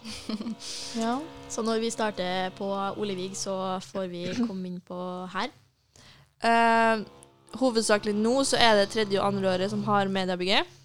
ja. 1.02 1.18
Så 1.50 1.62
når 1.66 1.80
vi 1.82 1.90
starter 1.90 2.52
på 2.54 2.66
Olevig, 3.00 3.32
så 3.36 3.54
får 3.90 4.06
vi 4.12 4.26
komme 4.46 4.68
inn 4.70 4.80
på 4.86 4.98
her. 5.32 5.50
Uh, 6.40 7.02
hovedsakelig 7.60 8.14
nå 8.16 8.36
så 8.48 8.60
er 8.62 8.78
det 8.78 8.90
tredje 8.94 9.18
og 9.20 9.26
andre 9.32 9.50
året 9.56 9.72
som 9.72 9.82
har 9.88 10.08
mediebygget. 10.12 10.76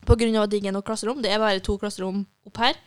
Av 0.00 0.14
at 0.16 0.50
det 0.50 0.58
ikke 0.58 0.70
er 0.72 0.74
noe 0.74 0.86
klasserom. 0.86 1.20
Det 1.22 1.30
er 1.30 1.38
bare 1.38 1.62
to 1.62 1.76
klasserom 1.78 2.24
opp 2.48 2.58
her. 2.58 2.78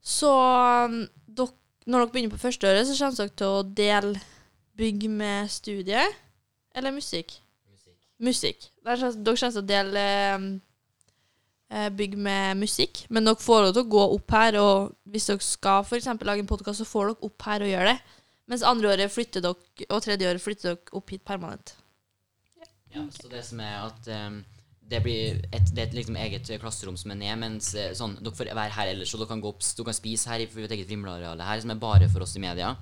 Så 0.00 0.30
um, 0.30 1.02
dok, 1.28 1.52
når 1.84 2.06
dere 2.06 2.12
begynner 2.14 2.32
på 2.32 2.40
første 2.46 2.70
året, 2.70 2.88
så 2.88 2.96
kommer 2.96 3.20
dere 3.20 3.36
til 3.36 3.50
å 3.58 3.62
dele 3.82 4.22
bygg 4.80 5.06
med 5.12 5.50
studie 5.52 6.06
eller 6.72 6.94
musikk. 6.96 7.36
Musikk. 8.20 8.70
Der 8.86 8.96
kommer- 8.96 9.20
Dere 9.26 9.36
kommer 9.36 9.56
til 9.58 9.64
å 9.64 9.68
dele 9.68 10.04
um, 10.38 10.48
bygg 11.70 12.16
med 12.18 12.58
musikk, 12.58 13.04
men 13.14 13.28
dere 13.28 13.38
får 13.38 13.60
lov 13.62 13.74
til 13.76 13.84
å 13.84 13.92
gå 13.94 14.06
opp 14.16 14.34
her, 14.34 14.56
og 14.58 14.94
hvis 15.10 15.28
dere 15.30 15.44
skal 15.44 15.86
eksempel 15.98 16.26
lage 16.26 16.42
en 16.42 16.50
podkast, 16.50 16.82
så 16.82 16.88
får 16.88 17.12
dere 17.12 17.28
opp 17.30 17.46
her 17.46 17.62
og 17.62 17.70
gjøre 17.70 17.92
det. 17.92 18.16
Mens 18.50 18.64
andre 18.66 18.90
året 18.90 19.12
flytter 19.14 19.44
dere, 19.44 19.68
og 19.86 20.02
tredje 20.02 20.30
året 20.30 20.42
flytter 20.42 20.72
dere 20.72 20.98
opp 20.98 21.12
hit 21.14 21.22
permanent. 21.26 21.76
Ja, 22.90 23.04
så 23.14 23.30
det 23.30 23.44
som 23.46 23.60
er 23.62 23.76
at 23.84 24.08
um, 24.10 24.40
det 24.90 24.98
blir 25.04 25.38
et, 25.54 25.68
det 25.70 25.78
er 25.78 25.86
et 25.86 25.94
liksom 25.94 26.16
eget 26.18 26.48
klasserom 26.58 26.96
som 26.98 27.12
er 27.14 27.20
ned, 27.20 27.36
mens 27.38 27.70
eh, 27.78 27.92
sånn, 27.94 28.16
dere 28.18 28.34
får 28.34 28.50
være 28.50 28.74
her 28.74 28.90
ellers, 28.90 29.12
og 29.14 29.22
dere 29.22 29.30
kan 29.30 29.42
gå 29.44 29.52
opp, 29.52 29.62
dere 29.62 29.86
kan 29.86 29.98
spise 30.00 30.32
her 30.32 30.42
i 30.42 30.48
vårt 30.50 30.74
eget 30.74 30.90
Vimleareal 30.90 31.44
her, 31.46 31.62
som 31.62 31.70
er 31.70 31.82
bare 31.82 32.10
for 32.10 32.26
oss 32.26 32.34
i 32.34 32.42
media. 32.42 32.72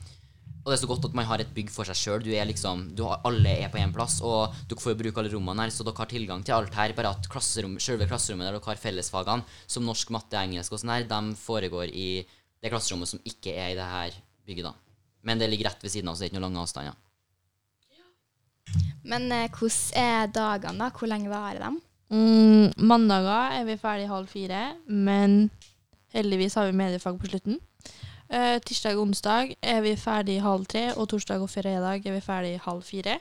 Og 0.69 0.75
det 0.75 0.83
er 0.83 0.83
så 0.85 0.89
godt 0.91 1.07
at 1.09 1.15
man 1.17 1.25
har 1.25 1.41
et 1.41 1.53
bygg 1.57 1.71
for 1.73 1.89
seg 1.89 1.97
sjøl. 1.97 2.27
Liksom, 2.29 2.95
du 2.95 3.07
har- 3.09 3.23
alle 3.25 3.49
er 3.65 3.71
på 3.73 3.79
én 3.81 3.91
plass, 3.91 4.21
og 4.21 4.53
dere 4.69 4.77
får 4.79 4.93
jo 4.93 4.99
bruke 5.03 5.17
alle 5.17 5.33
rommene 5.33 5.63
her, 5.65 5.71
så 5.73 5.83
dere 5.83 5.97
har 5.97 6.07
tilgang 6.07 6.45
til 6.45 6.53
alt 6.53 6.75
her. 6.75 6.93
Bare 6.93 7.09
at 7.17 7.27
klasserom, 7.27 7.79
selve 7.81 8.07
klasserommet 8.07 8.45
der 8.45 8.53
dere 8.53 8.69
har 8.69 8.77
fellesfagene, 8.77 9.45
som 9.67 9.83
norsk, 9.83 10.11
matte, 10.11 10.37
engelsk 10.37 10.71
og 10.71 10.81
sånn 10.81 10.93
her, 10.93 11.05
de 11.09 11.35
foregår 11.41 11.89
i 11.89 12.27
det 12.61 12.71
klasserommet 12.71 13.09
som 13.09 13.19
ikke 13.25 13.57
er 13.57 13.71
i 13.73 13.79
det 13.81 13.89
her 13.89 14.11
bygget, 14.47 14.65
da. 14.65 14.75
Men 15.25 15.39
det 15.39 15.49
ligger 15.49 15.71
rett 15.71 15.83
ved 15.83 15.91
siden 15.91 16.09
av, 16.09 16.17
så 16.17 16.21
det 16.21 16.29
er 16.29 16.37
ikke 16.37 16.41
noen 16.43 16.53
lange 16.53 16.67
avstander. 16.69 16.95
Men 19.05 19.33
eh, 19.33 19.49
hvordan 19.49 19.97
er 19.97 20.27
dagene, 20.27 20.79
da? 20.79 20.91
Hvor 20.91 21.09
lenge 21.09 21.31
varer 21.33 21.65
de? 21.65 21.81
Mm, 22.13 22.75
mandager 22.77 23.57
er 23.57 23.65
vi 23.65 23.77
ferdig 23.81 24.09
halv 24.09 24.29
fire, 24.29 24.77
men 24.87 25.51
heldigvis 26.13 26.57
har 26.61 26.67
vi 26.69 26.77
mediefag 26.77 27.19
på 27.19 27.31
slutten. 27.33 27.59
Eh, 28.29 28.59
tirsdag 28.61 28.99
og 28.99 29.07
onsdag 29.07 29.55
er 29.65 29.81
vi 29.81 29.95
ferdig 29.97 30.43
halv 30.45 30.67
tre, 30.69 30.91
og 30.95 31.09
torsdag 31.09 31.41
og 31.41 31.49
fredag 31.49 32.05
er 32.05 32.13
vi 32.13 32.21
ferdig 32.21 32.59
halv 32.61 32.83
fire. 32.85 33.17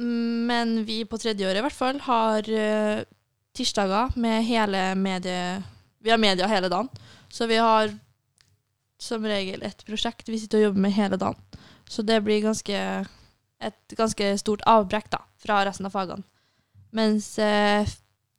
Men 0.00 0.80
vi 0.86 1.04
på 1.04 1.18
tredje 1.20 1.46
året 1.46 1.60
i 1.60 1.64
hvert 1.66 1.76
fall 1.76 2.00
har 2.00 2.46
uh, 2.48 3.02
tirsdager 3.54 4.16
med 4.16 4.46
hele 4.48 4.94
medie... 4.96 5.62
Vi 6.00 6.10
har 6.10 6.18
media 6.18 6.48
hele 6.48 6.70
dagen, 6.72 6.88
så 7.28 7.46
vi 7.46 7.58
har 7.60 7.92
som 9.00 9.24
regel 9.24 9.62
et 9.64 9.84
prosjekt 9.84 10.28
vi 10.28 10.38
sitter 10.40 10.62
og 10.62 10.64
jobber 10.70 10.86
med 10.86 10.96
hele 10.96 11.18
dagen. 11.20 11.60
Så 11.90 12.02
det 12.02 12.22
blir 12.24 12.40
ganske, 12.40 12.80
et 13.60 13.96
ganske 13.98 14.30
stort 14.40 14.64
avbrekk 14.68 15.10
da, 15.12 15.20
fra 15.42 15.60
resten 15.68 15.88
av 15.88 15.94
fagene. 15.94 16.24
Mens 16.96 17.34
eh, 17.38 17.86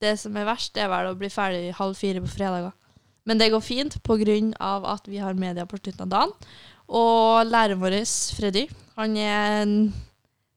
det 0.01 0.15
som 0.19 0.35
er 0.35 0.49
verst, 0.49 0.73
det 0.75 0.83
er 0.83 0.91
vel 0.91 1.11
å 1.11 1.17
bli 1.19 1.29
ferdig 1.31 1.75
halv 1.77 1.95
fire 1.99 2.23
på 2.23 2.33
fredager. 2.33 2.73
Men 3.25 3.37
det 3.37 3.51
går 3.53 3.61
fint 3.61 3.97
pga. 4.03 4.37
at 4.93 5.07
vi 5.07 5.17
har 5.17 5.33
media 5.33 5.65
på 5.65 5.77
slutten 5.77 6.01
av 6.01 6.09
dagen. 6.09 6.31
Og 6.87 7.45
læreren 7.47 7.79
vår, 7.79 8.01
Freddy, 8.35 8.67
han 8.97 9.17
er 9.17 9.61
en 9.61 9.93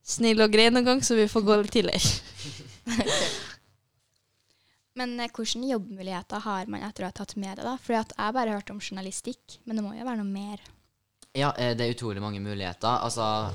snill 0.03 0.41
og 0.41 0.53
grei 0.53 0.71
noen 0.71 0.85
gang, 0.85 1.03
så 1.03 1.15
vi 1.15 1.29
får 1.29 1.43
gå 1.47 1.57
litt 1.61 1.73
tidligere. 1.73 2.01
Men 4.99 5.19
eh, 5.21 5.31
hvilke 5.31 5.71
jobbmuligheter 5.73 6.43
har 6.45 6.71
man 6.71 6.85
etter 6.87 7.05
å 7.05 7.11
ha 7.11 7.15
tatt 7.15 7.35
med 7.37 7.59
det? 7.59 7.67
da? 7.67 7.77
Fordi 7.83 8.01
at 8.01 8.15
jeg 8.17 8.37
bare 8.37 8.53
har 8.53 8.61
hørt 8.61 8.71
om 8.71 8.83
journalistikk, 8.83 9.59
men 9.65 9.79
det 9.79 9.83
må 9.83 9.95
jo 9.97 10.07
være 10.07 10.21
noe 10.23 10.31
mer. 10.31 10.63
Ja, 11.35 11.51
eh, 11.59 11.73
det 11.75 11.87
er 11.87 11.97
utrolig 11.97 12.23
mange 12.23 12.43
muligheter. 12.43 13.03
Altså, 13.03 13.51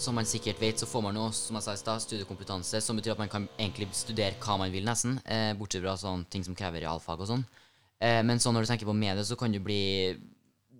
som 0.00 0.18
man 0.18 0.26
sikkert 0.26 0.58
vet, 0.62 0.82
så 0.82 0.88
får 0.90 1.04
man 1.06 1.14
noe, 1.14 1.30
som 1.36 1.58
jeg 1.58 1.66
sa 1.66 1.76
i 1.76 1.82
stad, 1.82 2.02
studiekompetanse, 2.02 2.80
som 2.82 2.98
betyr 2.98 3.14
at 3.14 3.22
man 3.22 3.30
kan 3.30 3.46
egentlig 3.54 3.90
studere 3.94 4.34
hva 4.42 4.58
man 4.58 4.74
vil, 4.74 4.86
nesten. 4.86 5.20
Eh, 5.26 5.52
bortsett 5.58 5.84
fra 5.84 5.94
sånne 6.00 6.26
ting 6.32 6.46
som 6.46 6.58
krever 6.58 6.82
realfag 6.82 7.22
og 7.22 7.30
sånn. 7.30 7.46
Eh, 8.00 8.22
men 8.24 8.40
så 8.40 8.52
når 8.52 8.64
du 8.64 8.70
tenker 8.72 8.88
på 8.88 8.96
medier, 8.96 9.24
så 9.24 9.36
kan 9.36 9.52
du 9.52 9.60
bli 9.60 10.16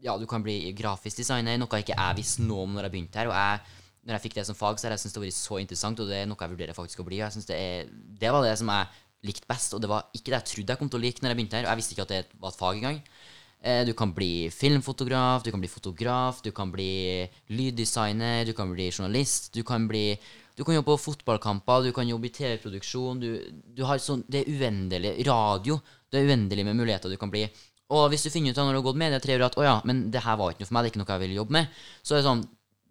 Ja, 0.01 0.17
du 0.17 0.25
kan 0.27 0.41
bli 0.43 0.73
grafisk 0.73 1.21
designer, 1.21 1.59
noe 1.61 1.81
ikke 1.83 1.93
jeg 1.93 2.17
visste 2.17 2.41
noe 2.47 2.65
om 2.65 2.73
når 2.73 2.87
jeg 2.89 2.93
begynte 2.95 3.21
her. 3.21 3.29
Og 3.29 3.37
jeg, 3.37 3.81
når 4.09 4.17
jeg 4.17 4.25
fikk 4.25 4.39
det 4.39 4.47
som 4.49 4.57
fag, 4.57 4.79
så 4.81 4.89
har 4.89 4.95
jeg 4.97 5.03
syntes 5.03 5.13
det 5.13 5.21
har 5.21 5.27
vært 5.27 5.37
så 5.37 5.59
interessant, 5.61 6.01
og 6.01 6.09
det 6.09 6.23
er 6.23 6.31
noe 6.31 6.41
jeg 6.41 6.55
vurderer 6.55 6.77
faktisk 6.79 7.03
å 7.03 7.05
bli. 7.05 7.19
Det, 7.21 7.59
er, 7.59 7.91
det 8.23 8.31
var 8.33 8.47
det 8.47 8.55
som 8.57 8.73
jeg 8.73 8.89
likte 9.29 9.45
best, 9.51 9.75
og 9.77 9.83
det 9.85 9.91
var 9.93 10.07
ikke 10.17 10.33
det 10.33 10.39
jeg 10.39 10.49
trodde 10.55 10.73
jeg 10.73 10.81
kom 10.81 10.89
til 10.89 10.97
å 10.97 11.03
like 11.05 11.21
når 11.21 11.35
jeg 11.35 11.41
begynte 11.43 11.61
her. 11.61 11.67
Og 11.69 11.73
jeg 11.75 11.81
visste 11.83 11.97
ikke 11.97 12.07
at 12.09 12.15
det 12.15 12.41
var 12.41 12.55
et 12.55 12.61
fag 12.63 12.81
engang. 12.81 13.03
Eh, 13.61 13.83
Du 13.85 13.93
kan 13.93 14.15
bli 14.17 14.49
filmfotograf, 14.49 15.45
du 15.45 15.51
kan 15.53 15.61
bli 15.61 15.69
fotograf, 15.69 16.41
du 16.41 16.51
kan 16.57 16.73
bli 16.73 17.29
lyddesigner, 17.53 18.47
du 18.49 18.55
kan 18.57 18.73
bli 18.73 18.89
journalist, 18.91 19.53
du 19.53 19.63
kan 19.63 19.89
bli 19.89 20.19
Du 20.57 20.65
kan 20.65 20.75
jobbe 20.75 20.93
på 20.93 21.05
fotballkamper, 21.13 21.85
du 21.87 21.93
kan 21.93 22.09
jobbe 22.09 22.27
i 22.27 22.33
TV-produksjon, 22.37 23.21
du, 23.21 23.29
du 23.77 23.85
har 23.85 23.97
sånn 24.03 24.25
Det 24.29 24.43
er 24.43 24.51
uendelig. 24.51 25.15
Radio. 25.25 25.79
Det 26.11 26.21
er 26.21 26.31
uendelig 26.31 26.67
med 26.67 26.79
muligheter 26.79 27.13
du 27.13 27.19
kan 27.21 27.31
bli. 27.33 27.45
Og 27.91 28.07
hvis 28.11 28.25
du 28.27 28.31
finner 28.31 28.55
ut 28.55 28.59
av 28.59 28.69
når 28.69 28.77
du 28.77 28.81
har 28.81 28.89
gått 28.91 29.01
med 29.03 29.15
det 29.15 29.23
tre 29.25 29.37
år 29.37 29.49
at 29.49 29.59
å 29.59 29.67
ja, 29.67 29.77
men 29.89 30.09
det 30.15 30.23
her 30.23 30.39
var 30.39 30.53
ikke 30.53 30.63
noe 30.63 30.71
for 30.71 30.77
meg, 30.77 30.85
det 30.85 30.91
er 30.91 30.95
ikke 30.95 31.03
noe 31.03 31.15
jeg 31.15 31.23
vil 31.25 31.39
jobbe 31.41 31.57
med, 31.57 31.83
så 32.03 32.15
er 32.15 32.21
det 32.21 32.31
sånn 32.31 32.49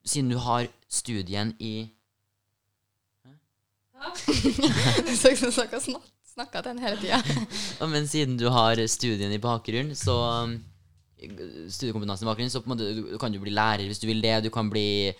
Siden 0.09 0.29
du 0.31 0.37
har 0.39 0.63
studien 0.87 1.49
i 1.59 1.73
Så 5.19 5.33
ut 5.33 5.41
som 5.43 5.97
snakka 6.39 6.61
til 6.63 6.71
den 6.71 6.83
hele 6.83 6.99
tida. 7.01 7.19
Men 7.93 8.07
siden 8.07 8.37
du 8.39 8.47
har 8.53 8.79
studien 8.87 9.33
i 9.35 9.41
bakgrunnen, 9.43 9.95
så 9.97 10.15
um, 10.47 10.55
Studiekompetansen 11.19 12.23
i 12.23 12.29
bakgrunnen, 12.29 12.53
så 12.53 12.61
på 12.63 12.69
en 12.69 12.75
måte, 12.77 12.87
du, 12.95 13.01
du 13.11 13.17
kan 13.19 13.33
du 13.33 13.41
bli 13.43 13.51
lærer 13.51 13.89
hvis 13.89 13.99
du 13.99 14.07
vil 14.07 14.23
det. 14.23 14.37
Du 14.45 14.49
kan 14.53 14.71
bli 14.71 15.11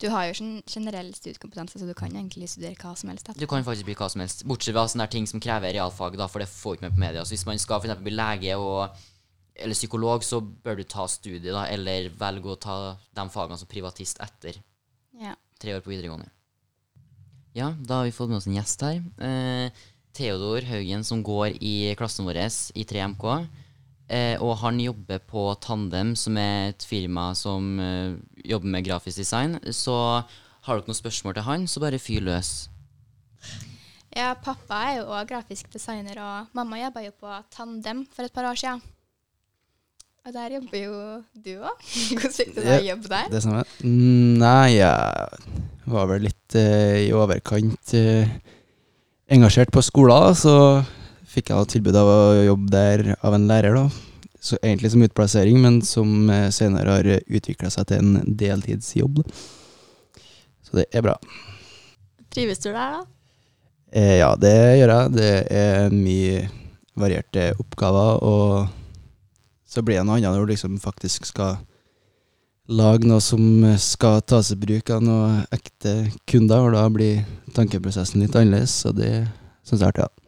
Du 0.00 0.08
har 0.10 0.26
jo 0.28 0.32
gen- 0.38 0.62
generell 0.66 1.12
studiekompetanse, 1.14 1.78
så 1.80 1.86
du 1.86 1.94
kan 1.94 2.10
egentlig 2.12 2.48
studere 2.48 2.74
hva 2.76 2.94
som 2.96 3.10
helst. 3.10 3.30
du 3.38 3.46
kan 3.46 3.64
faktisk 3.64 3.84
bli 3.84 3.94
hva 3.94 4.08
som 4.10 4.20
helst. 4.20 4.44
Bortsett 4.46 4.74
fra 4.74 4.86
sånne 4.88 5.08
ting 5.10 5.26
som 5.26 5.40
krever 5.40 5.72
realfag, 5.72 6.16
da, 6.16 6.26
for 6.28 6.38
det 6.40 6.48
får 6.48 6.76
ikke 6.76 6.82
med 6.88 6.92
på 6.96 7.00
media. 7.04 7.22
Så 7.24 7.34
hvis 7.34 7.46
man 7.46 7.58
skal 7.58 7.80
eksempel 7.80 8.04
bli 8.04 8.14
lege 8.16 8.56
og, 8.58 8.90
eller 9.56 9.74
psykolog, 9.74 10.22
så 10.22 10.40
bør 10.40 10.76
du 10.76 10.84
ta 10.84 11.06
studiet, 11.08 11.52
da, 11.52 11.64
eller 11.66 12.10
velge 12.10 12.44
å 12.54 12.58
ta 12.60 12.96
de 13.14 13.28
fagene 13.28 13.58
som 13.58 13.66
privatist 13.68 14.18
etter 14.20 14.60
Ja. 15.18 15.34
tre 15.58 15.74
år 15.74 15.80
på 15.80 15.90
videregående. 15.90 16.28
Ja, 17.54 17.72
da 17.80 17.94
har 18.02 18.04
vi 18.04 18.12
fått 18.12 18.28
med 18.28 18.36
oss 18.38 18.46
en 18.46 18.54
gjest 18.54 18.80
her. 18.82 19.00
Eh, 19.18 19.70
Theodor 20.14 20.62
Haugen, 20.66 21.04
som 21.04 21.22
går 21.22 21.56
i 21.62 21.94
klassen 21.98 22.24
vår 22.26 22.36
i 22.74 22.84
3MK. 22.84 23.48
Eh, 24.08 24.40
og 24.40 24.54
han 24.62 24.78
jobber 24.80 25.18
på 25.28 25.42
Tandem, 25.60 26.14
som 26.16 26.36
er 26.40 26.70
et 26.72 26.84
firma 26.88 27.30
som 27.36 27.74
eh, 27.82 28.14
jobber 28.48 28.70
med 28.72 28.86
grafisk 28.86 29.20
design. 29.20 29.58
Så 29.68 29.92
har 30.64 30.78
dere 30.78 30.88
noen 30.88 30.96
spørsmål 30.96 31.36
til 31.36 31.44
han, 31.48 31.66
så 31.68 31.80
bare 31.84 32.00
fyr 32.00 32.24
løs. 32.24 32.68
ja, 34.16 34.32
pappa 34.42 34.78
er 34.88 34.94
jo 34.98 35.08
òg 35.12 35.28
grafisk 35.30 35.68
designer, 35.72 36.16
og 36.18 36.54
mamma 36.56 36.80
jobba 36.80 37.04
jo 37.04 37.12
på 37.20 37.34
Tandem 37.54 38.06
for 38.14 38.24
et 38.24 38.32
par 38.32 38.48
år 38.50 38.56
siden. 38.58 38.80
Og 40.26 40.32
der 40.34 40.56
jobber 40.58 40.78
jo 40.82 40.96
du 41.44 41.52
òg. 41.68 41.84
Hvordan 42.16 42.34
fikk 42.34 42.54
du 42.56 42.60
deg 42.64 42.72
Ja. 42.82 42.94
jobb 42.94 43.06
der? 43.08 43.28
Det 43.32 43.42
samme? 43.44 43.62
Mm, 43.84 44.38
Nei, 44.40 44.74
jeg 44.80 45.92
var 45.92 46.08
vel 46.10 46.26
litt 46.28 46.56
eh, 46.58 47.04
i 47.06 47.12
overkant 47.16 47.94
eh, 47.96 48.28
engasjert 49.32 49.70
på 49.72 49.84
skolen, 49.84 50.34
så 50.36 50.56
fikk 51.38 51.54
jeg 51.54 51.72
tilbud 51.76 51.96
av 51.98 52.10
å 52.10 52.20
jobbe 52.48 52.72
der 52.74 53.14
av 53.22 53.36
en 53.36 53.46
lærer, 53.50 53.78
da. 53.78 53.86
Så 54.38 54.58
egentlig 54.62 54.92
som 54.92 55.02
utplassering, 55.02 55.58
men 55.62 55.80
som 55.82 56.30
eh, 56.30 56.48
senere 56.54 56.98
har 56.98 57.08
utvikla 57.26 57.70
seg 57.74 57.88
til 57.90 58.02
en 58.02 58.36
deltidsjobb. 58.38 59.22
da. 59.22 59.38
Så 60.66 60.78
det 60.78 60.88
er 60.92 61.06
bra. 61.06 61.16
Trives 62.34 62.60
du 62.60 62.68
der, 62.68 62.98
da? 62.98 63.06
Eh, 63.92 64.18
ja, 64.20 64.34
det 64.36 64.54
gjør 64.78 64.92
jeg. 64.94 65.14
Det 65.16 65.32
er 65.58 65.94
mye 65.94 66.42
varierte 66.98 67.48
oppgaver, 67.62 68.20
og 68.26 68.68
så 69.68 69.84
blir 69.84 70.00
det 70.00 70.06
noe 70.08 70.18
annet 70.18 70.34
når 70.34 70.46
du 70.46 70.52
liksom 70.52 70.78
faktisk 70.82 71.28
skal 71.30 71.58
lage 72.68 73.08
noe 73.08 73.22
som 73.24 73.64
skal 73.80 74.20
tas 74.28 74.52
i 74.52 74.58
bruk 74.60 74.90
av 74.92 75.04
noen 75.04 75.42
ekte 75.54 76.12
kunder, 76.28 76.68
og 76.68 76.76
da 76.76 76.86
blir 76.92 77.22
tankeprosessen 77.56 78.20
litt 78.22 78.36
annerledes, 78.36 78.82
så 78.84 78.92
det 78.92 79.12
syns 79.64 79.80
jeg 79.80 79.86
er 79.86 79.92
artig. 79.94 80.08
Ja. 80.08 80.27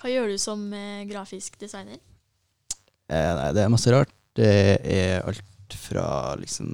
Hva 0.00 0.12
gjør 0.12 0.32
du 0.32 0.38
som 0.40 0.62
eh, 0.76 1.04
grafisk 1.08 1.56
designer? 1.60 2.00
Eh, 3.08 3.32
nei, 3.38 3.50
det 3.56 3.64
er 3.64 3.72
masse 3.72 3.92
rart. 3.92 4.12
Det 4.36 4.48
er 4.82 5.24
alt 5.24 5.76
fra 5.80 6.34
liksom 6.38 6.72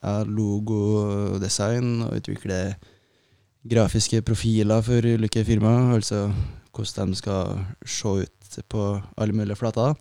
ja, 0.00 0.20
logodesign 0.26 2.06
og 2.08 2.16
utvikle 2.18 2.60
grafiske 3.66 4.22
profiler 4.26 4.82
for 4.86 5.06
ulike 5.16 5.44
firmaer, 5.46 5.94
altså 5.96 6.26
hvordan 6.76 7.12
de 7.12 7.18
skal 7.18 7.60
se 7.86 8.16
ut 8.26 8.58
på 8.70 8.82
alle 9.16 9.36
mulige 9.36 9.58
flater. 9.58 9.94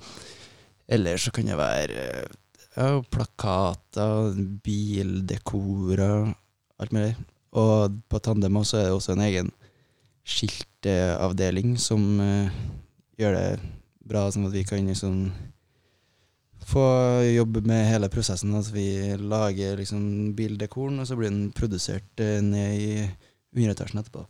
Eller 0.88 1.17
så 1.17 1.31
kan 1.34 1.48
det 1.50 1.57
være 1.57 2.01
eh, 2.01 2.34
ja, 2.75 2.89
plakater, 3.12 4.36
bildekorer, 4.63 6.34
alt 6.79 6.93
mulig. 6.93 7.15
Og 7.55 8.01
på 8.12 8.19
Tandem 8.19 8.57
også 8.60 8.81
er 8.81 8.89
det 8.89 8.98
også 8.98 9.15
en 9.15 9.24
egen 9.25 9.51
skilteavdeling 10.25 11.75
som 11.82 12.05
eh, 12.20 12.53
gjør 13.22 13.38
det 13.38 13.50
bra, 14.05 14.25
sånn 14.32 14.48
at 14.50 14.55
vi 14.55 14.63
kan 14.67 14.86
liksom 14.86 15.29
få 16.65 16.86
jobbe 17.29 17.62
med 17.70 17.86
hele 17.89 18.10
prosessen. 18.10 18.55
At 18.58 18.72
vi 18.74 18.88
lager 19.22 19.77
liksom 19.79 20.34
bildekoren, 20.38 21.00
og 21.00 21.10
så 21.10 21.17
blir 21.17 21.29
den 21.29 21.51
produsert 21.55 22.24
eh, 22.24 22.41
ned 22.41 22.79
i 22.79 22.89
underetasjen 23.55 24.01
etterpå. 24.01 24.25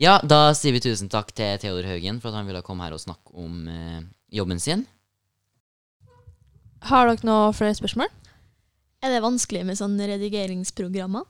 Ja, 0.00 0.16
da 0.26 0.48
sier 0.58 0.74
vi 0.74 0.82
tusen 0.82 1.10
takk 1.12 1.30
til 1.36 1.54
Theodor 1.62 1.86
Haugen 1.86 2.18
for 2.18 2.32
at 2.32 2.40
han 2.40 2.48
ville 2.48 2.64
komme 2.66 2.82
her 2.82 2.96
og 2.96 3.02
snakke 3.04 3.36
om 3.38 3.68
eh, 3.70 4.00
jobben 4.34 4.58
sin. 4.58 4.88
Har 6.84 7.06
dere 7.08 7.24
noen 7.24 7.54
flere 7.56 7.76
spørsmål? 7.78 8.10
Er 9.04 9.12
det 9.12 9.22
vanskelig 9.24 9.62
med 9.68 9.78
sånne 9.78 10.08
redigeringsprogrammer? 10.08 11.28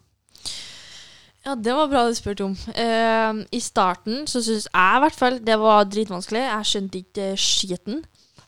Ja, 1.44 1.54
det 1.54 1.74
var 1.76 1.90
bra 1.92 2.06
du 2.08 2.14
spurte 2.16 2.46
om. 2.46 2.54
Uh, 2.72 3.44
I 3.52 3.60
starten 3.60 4.24
så 4.30 4.40
syns 4.40 4.68
jeg 4.70 4.96
i 4.96 5.02
hvert 5.04 5.18
fall 5.18 5.40
det 5.44 5.58
var 5.60 5.84
dritvanskelig. 5.84 6.44
Jeg 6.46 6.70
skjønte 6.70 7.02
ikke 7.02 7.26
eh, 7.34 7.40
skiten. 7.40 8.04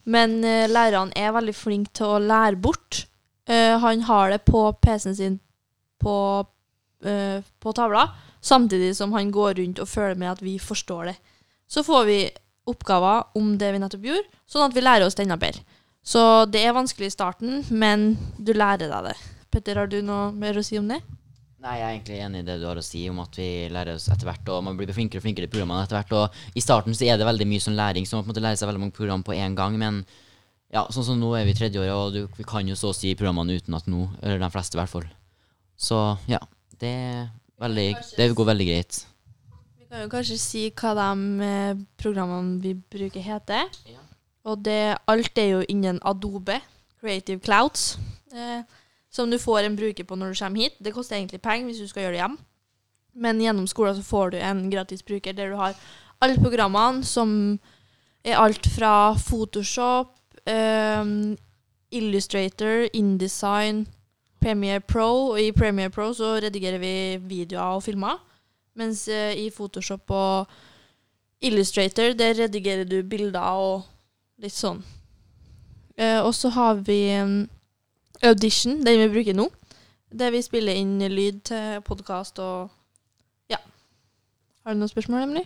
Men 0.08 0.38
uh, 0.40 0.64
lærerne 0.70 1.12
er 1.16 1.34
veldig 1.36 1.54
flinke 1.56 1.92
til 1.98 2.14
å 2.16 2.22
lære 2.22 2.56
bort. 2.56 3.04
Uh, 3.50 3.76
han 3.82 4.06
har 4.08 4.32
det 4.32 4.46
på 4.48 4.62
PC-en 4.80 5.18
sin 5.18 5.36
på, 6.00 6.46
eh, 7.04 7.42
på 7.60 7.72
tavla, 7.72 8.08
samtidig 8.40 8.96
som 8.96 9.12
han 9.12 9.30
går 9.30 9.54
rundt 9.54 9.78
og 9.78 9.88
føler 9.88 10.14
med 10.14 10.30
at 10.30 10.42
vi 10.42 10.58
forstår 10.58 11.04
det. 11.04 11.16
Så 11.68 11.82
får 11.82 12.04
vi 12.04 12.18
oppgaver 12.66 13.24
om 13.34 13.56
det 13.58 13.72
vi 13.72 13.80
nettopp 13.82 14.06
gjorde, 14.06 14.28
sånn 14.46 14.68
at 14.68 14.74
vi 14.76 14.84
lærer 14.84 15.06
oss 15.06 15.16
det 15.18 15.26
enda 15.26 15.38
bedre. 15.40 15.64
Så 16.06 16.46
det 16.46 16.62
er 16.62 16.76
vanskelig 16.76 17.10
i 17.10 17.14
starten, 17.14 17.64
men 17.70 18.12
du 18.38 18.52
lærer 18.54 18.90
deg 18.90 19.10
det. 19.10 19.16
Petter, 19.50 19.80
har 19.80 19.90
du 19.90 19.98
noe 20.02 20.30
mer 20.34 20.58
å 20.58 20.62
si 20.66 20.78
om 20.78 20.86
det? 20.90 21.00
Nei, 21.66 21.80
jeg 21.80 21.86
er 21.86 21.94
egentlig 21.96 22.18
enig 22.22 22.40
i 22.42 22.46
det 22.46 22.54
du 22.62 22.64
har 22.68 22.78
å 22.78 22.84
si 22.84 23.00
om 23.10 23.16
at 23.24 23.36
vi 23.40 23.46
lærer 23.74 23.96
oss 23.98 24.06
etter 24.12 24.28
hvert, 24.28 24.50
og 24.54 24.60
man 24.62 24.76
blir 24.78 24.92
flinkere 24.94 25.18
og 25.18 25.24
flinkere 25.24 25.48
i 25.48 25.50
programmene 25.50 25.82
etter 25.82 25.98
hvert. 25.98 26.12
Og 26.14 26.58
i 26.58 26.62
starten 26.62 26.94
så 26.94 27.08
er 27.08 27.18
det 27.18 27.26
veldig 27.26 27.48
mye 27.50 27.64
sånn 27.64 27.78
læring, 27.78 28.06
så 28.06 28.14
man 28.14 28.22
på 28.22 28.30
en 28.30 28.34
måte 28.34 28.44
lærer 28.44 28.60
seg 28.60 28.70
veldig 28.70 28.82
mange 28.84 28.94
program 28.94 29.24
på 29.26 29.34
en 29.34 29.56
gang. 29.58 29.78
Men 29.80 29.98
ja, 30.70 30.84
sånn 30.94 31.08
som 31.08 31.18
nå 31.18 31.32
er 31.34 31.48
vi 31.48 31.56
i 31.56 31.58
tredje 31.58 31.82
året, 31.82 31.96
og 31.96 32.14
du, 32.14 32.38
vi 32.38 32.46
kan 32.46 32.70
jo 32.70 32.78
så 32.78 32.92
å 32.92 32.96
si 32.96 33.16
programmene 33.18 33.58
uten 33.58 33.74
at 33.78 33.90
nå, 33.90 34.04
eller 34.22 34.38
de 34.44 34.52
fleste 34.54 34.78
i 34.78 34.80
hvert 34.80 34.94
fall. 34.94 35.10
Så 35.74 35.98
ja, 36.30 36.38
det, 36.78 36.94
veldig, 37.62 37.88
det 38.14 38.30
går 38.38 38.50
veldig 38.52 38.70
greit. 38.70 39.02
Vi 39.80 39.90
kan 39.90 40.06
jo 40.06 40.14
kanskje 40.14 40.38
si 40.38 40.64
hva 40.70 40.94
de 41.00 41.50
eh, 41.50 41.84
programmene 41.98 42.60
vi 42.62 42.76
bruker 42.94 43.26
heter. 43.26 43.66
Ja. 43.90 44.06
Og 44.46 44.62
det, 44.62 44.80
alt 45.10 45.42
er 45.42 45.50
jo 45.56 45.66
innen 45.66 45.98
Adobe 46.06 46.60
Creative 47.02 47.42
Clouds, 47.42 47.96
eh, 48.30 48.62
som 49.16 49.32
du 49.32 49.38
får 49.40 49.64
en 49.64 49.78
bruker 49.78 50.04
på 50.04 50.18
når 50.18 50.34
du 50.34 50.40
kommer 50.42 50.66
hit. 50.66 50.76
Det 50.78 50.92
koster 50.94 51.16
egentlig 51.16 51.40
penger 51.44 51.70
hvis 51.70 51.80
du 51.80 51.88
skal 51.88 52.06
gjøre 52.06 52.16
det 52.16 52.22
hjem. 52.24 52.36
Men 53.16 53.40
gjennom 53.40 53.68
skolen 53.70 53.96
så 53.96 54.04
får 54.04 54.34
du 54.34 54.38
en 54.44 54.66
gratis 54.70 55.02
bruker 55.02 55.32
der 55.32 55.54
du 55.54 55.56
har 55.56 55.76
alle 56.20 56.36
programmene 56.40 57.04
som 57.04 57.30
er 58.26 58.38
alt 58.40 58.66
fra 58.66 59.14
Photoshop, 59.14 60.12
um, 60.46 61.36
Illustrator, 61.90 62.88
InDesign, 62.92 63.86
Premiere 64.40 64.80
Pro. 64.80 65.32
Og 65.32 65.40
i 65.40 65.52
Premiere 65.52 65.90
Pro 65.90 66.12
så 66.14 66.36
redigerer 66.42 66.78
vi 66.82 66.94
videoer 67.22 67.78
og 67.78 67.82
filmer. 67.82 68.18
Mens 68.76 69.06
uh, 69.08 69.32
i 69.32 69.50
Photoshop 69.50 70.10
og 70.10 70.46
Illustrator, 71.40 72.12
der 72.12 72.34
redigerer 72.42 72.84
du 72.84 73.02
bilder 73.02 73.40
og 73.40 73.86
litt 74.42 74.56
sånn. 74.56 74.82
Uh, 75.96 76.20
og 76.26 76.34
så 76.34 76.50
har 76.52 76.82
vi 76.84 77.00
um, 77.22 77.46
Audition, 78.24 78.84
den 78.84 79.00
vi 79.02 79.08
bruker 79.12 79.36
nå. 79.36 79.50
Der 80.16 80.32
vi 80.32 80.40
spiller 80.44 80.76
inn 80.78 80.96
lyd 81.12 81.42
til 81.50 81.82
podkast 81.84 82.38
og 82.40 82.70
Ja. 83.50 83.58
Har 84.64 84.72
du 84.72 84.80
noen 84.80 84.88
spørsmål, 84.88 85.26
Emily? 85.26 85.44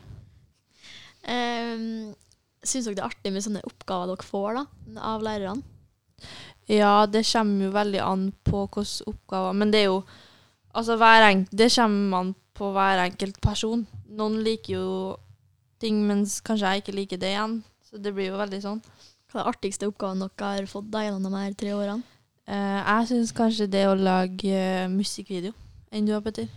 Um, 1.26 2.14
Syns 2.62 2.86
dere 2.86 2.94
det 2.94 3.02
er 3.02 3.08
artig 3.08 3.32
med 3.32 3.42
sånne 3.42 3.64
oppgaver 3.66 4.12
dere 4.12 4.26
får 4.28 4.58
da, 4.58 4.64
av 5.00 5.24
lærerne? 5.24 5.62
Ja, 6.70 7.06
det 7.06 7.24
kommer 7.32 7.64
jo 7.66 7.72
veldig 7.74 8.02
an 8.04 8.28
på 8.46 8.66
hvilke 8.68 9.08
oppgaver. 9.10 9.56
Men 9.56 9.72
det 9.72 9.80
er 9.80 9.88
jo 9.90 10.02
Altså, 10.70 10.94
det 11.50 11.72
kommer 11.74 12.16
an 12.16 12.34
på 12.54 12.70
hver 12.70 13.00
enkelt 13.02 13.40
person. 13.42 13.88
Noen 14.06 14.36
liker 14.44 14.76
jo 14.76 15.16
ting, 15.82 16.06
mens 16.06 16.38
kanskje 16.40 16.70
jeg 16.70 16.82
ikke 16.84 16.94
liker 16.94 17.18
det 17.18 17.32
igjen. 17.32 17.64
Så 17.82 17.98
det 17.98 18.14
blir 18.14 18.30
jo 18.30 18.38
veldig 18.38 18.60
sånn. 18.62 18.78
Hva 19.32 19.40
er 19.40 19.42
den 19.42 19.50
artigste 19.50 19.88
oppgaven 19.90 20.22
dere 20.22 20.52
har 20.54 20.70
fått 20.70 20.86
da, 20.92 21.02
gjennom 21.02 21.26
de 21.26 21.34
her 21.34 21.56
tre 21.58 21.74
årene? 21.74 22.19
Eh, 22.50 22.80
jeg 22.82 23.06
syns 23.12 23.30
kanskje 23.36 23.68
det 23.70 23.84
å 23.86 23.94
lage 23.94 24.50
eh, 24.50 24.88
musikkvideo 24.90 25.54
enn 25.94 26.06
du 26.06 26.16
har, 26.16 26.22
Petter. 26.24 26.48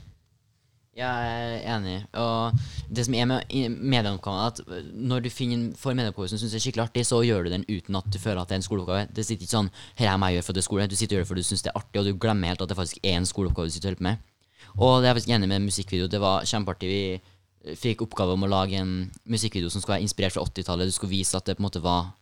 Jeg 0.94 1.10
er 1.10 1.64
enig. 1.74 1.96
Og 2.22 2.54
det 2.94 3.06
som 3.08 3.16
er 3.18 3.26
med 3.30 3.54
medieoppgaven, 3.82 4.42
at 4.46 4.60
når 4.94 5.24
du 5.26 5.30
finner, 5.34 5.72
får 5.78 5.94
en 5.94 6.00
medieoppgave 6.02 6.30
som 6.30 6.42
syns 6.42 6.54
er 6.54 6.62
skikkelig 6.62 6.84
artig, 6.86 7.06
så 7.10 7.22
gjør 7.26 7.46
du 7.46 7.54
den 7.54 7.66
uten 7.70 7.98
at 7.98 8.10
du 8.14 8.20
føler 8.22 8.42
at 8.42 8.50
det 8.50 8.58
er 8.58 8.62
en 8.62 8.68
skoleoppgave. 8.68 9.08
Det 9.10 9.26
sitter 9.26 9.48
ikke 9.48 9.56
sånn 9.56 9.72
Her 9.98 10.12
er 10.12 10.20
meg 10.22 10.36
gjør 10.36 10.48
for 10.48 10.58
det 10.58 10.62
er 10.62 10.68
skole. 10.70 10.90
Du 10.90 10.98
sitter 10.98 11.16
og 11.16 11.20
gjør 11.20 11.26
det 11.26 11.32
for 11.32 11.42
du 11.42 11.48
syns 11.50 11.66
det 11.66 11.74
er 11.74 11.80
artig, 11.82 12.02
og 12.02 12.10
du 12.10 12.22
glemmer 12.26 12.54
helt 12.54 12.66
at 12.66 12.74
det 12.74 12.78
faktisk 12.78 13.02
er 13.02 13.18
en 13.18 13.30
skoleoppgave 13.30 13.70
du 13.70 13.76
sitter 13.78 13.90
og 13.90 13.94
holder 13.94 14.04
på 14.04 14.10
med. 14.10 14.30
Og 14.74 14.94
det 14.98 15.06
er 15.06 15.12
jeg 15.12 15.20
faktisk 15.20 15.36
enig 15.38 15.50
med 15.50 15.66
musikkvideo. 15.68 16.10
Det 16.10 16.22
var 16.22 16.50
kjempeartig. 16.50 16.90
Vi 16.94 17.78
fikk 17.80 18.06
oppgave 18.06 18.34
om 18.38 18.46
å 18.46 18.52
lage 18.52 18.78
en 18.82 18.94
musikkvideo 19.30 19.70
som 19.74 19.82
skulle 19.82 19.98
være 19.98 20.10
inspirert 20.10 20.38
fra 20.38 20.46
80-tallet. 20.46 20.90
Du 20.90 20.98
skulle 20.98 21.14
vise 21.14 21.38
at 21.38 21.46
det 21.46 21.58
på 21.58 21.64
en 21.64 21.70
måte 21.70 21.82
var 21.82 22.14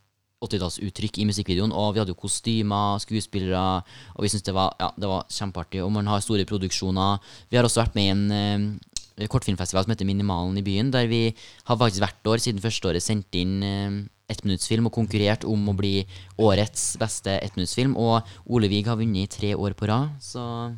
80-tallsuttrykk 0.46 1.20
i 1.22 1.26
musikkvideoen. 1.28 1.74
Og 1.74 1.92
vi 1.94 2.02
hadde 2.02 2.14
jo 2.14 2.20
kostymer, 2.20 3.02
skuespillere, 3.02 3.82
og 4.14 4.24
vi 4.24 4.30
syntes 4.32 4.46
det 4.48 4.56
var, 4.56 4.74
ja, 4.80 4.90
det 4.98 5.10
var 5.10 5.28
kjempeartig. 5.32 5.82
Og 5.84 5.92
man 5.94 6.10
har 6.10 6.24
store 6.24 6.46
produksjoner. 6.48 7.22
Vi 7.50 7.58
har 7.58 7.68
også 7.68 7.82
vært 7.84 7.98
med 7.98 8.08
i 8.08 8.14
en 8.14 8.24
eh, 8.36 9.28
kortfilmfestival 9.32 9.86
som 9.86 9.94
heter 9.94 10.08
Minimalen 10.08 10.58
i 10.58 10.64
byen, 10.66 10.90
der 10.94 11.10
vi 11.10 11.24
har 11.68 11.78
faktisk 11.78 12.04
hvert 12.04 12.32
år 12.34 12.42
siden 12.42 12.64
første 12.64 12.90
året 12.90 13.04
sendt 13.04 13.38
inn 13.38 13.62
eh, 13.66 14.00
ettminuttsfilm 14.32 14.88
og 14.88 14.96
konkurrert 14.96 15.46
om 15.48 15.68
å 15.68 15.76
bli 15.76 16.00
årets 16.40 16.94
beste 17.00 17.36
ettminuttsfilm. 17.42 17.96
Og 18.00 18.22
Ole 18.48 18.70
Vig 18.72 18.88
har 18.88 19.00
vunnet 19.00 19.26
i 19.26 19.32
tre 19.32 19.54
år 19.54 19.76
på 19.78 19.90
rad, 19.90 20.16
så 20.24 20.72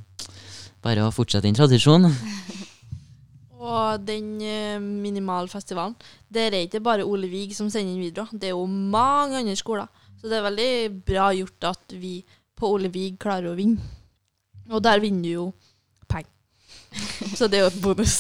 bare 0.85 1.07
å 1.07 1.15
fortsette 1.15 1.47
den 1.47 1.57
tradisjonen. 1.57 2.15
Og 3.65 4.03
den 4.05 4.35
eh, 4.45 4.77
minimalfestivalen, 4.83 5.95
der 6.29 6.53
er 6.53 6.67
ikke 6.67 6.83
bare 6.85 7.07
Ole 7.09 7.31
Vig 7.33 7.55
som 7.57 7.71
sender 7.73 7.95
inn 7.95 8.03
videoer. 8.05 8.33
Det 8.33 8.51
er 8.51 8.57
jo 8.57 8.67
mange 8.69 9.41
andre 9.41 9.57
skoler. 9.57 9.89
Så 10.21 10.29
det 10.29 10.39
er 10.39 10.47
veldig 10.49 10.73
bra 11.09 11.31
gjort 11.37 11.69
at 11.71 11.97
vi 12.01 12.19
på 12.57 12.71
Ole 12.77 12.91
Vig 12.93 13.17
klarer 13.23 13.53
å 13.53 13.59
vinne. 13.59 13.81
Og 14.71 14.83
der 14.85 15.01
vinner 15.03 15.25
du 15.25 15.33
jo 15.33 15.47
penger. 16.09 16.31
Så 17.39 17.49
det 17.49 17.61
er 17.61 17.67
jo 17.67 17.73
et 17.73 17.83
bonus. 17.85 18.19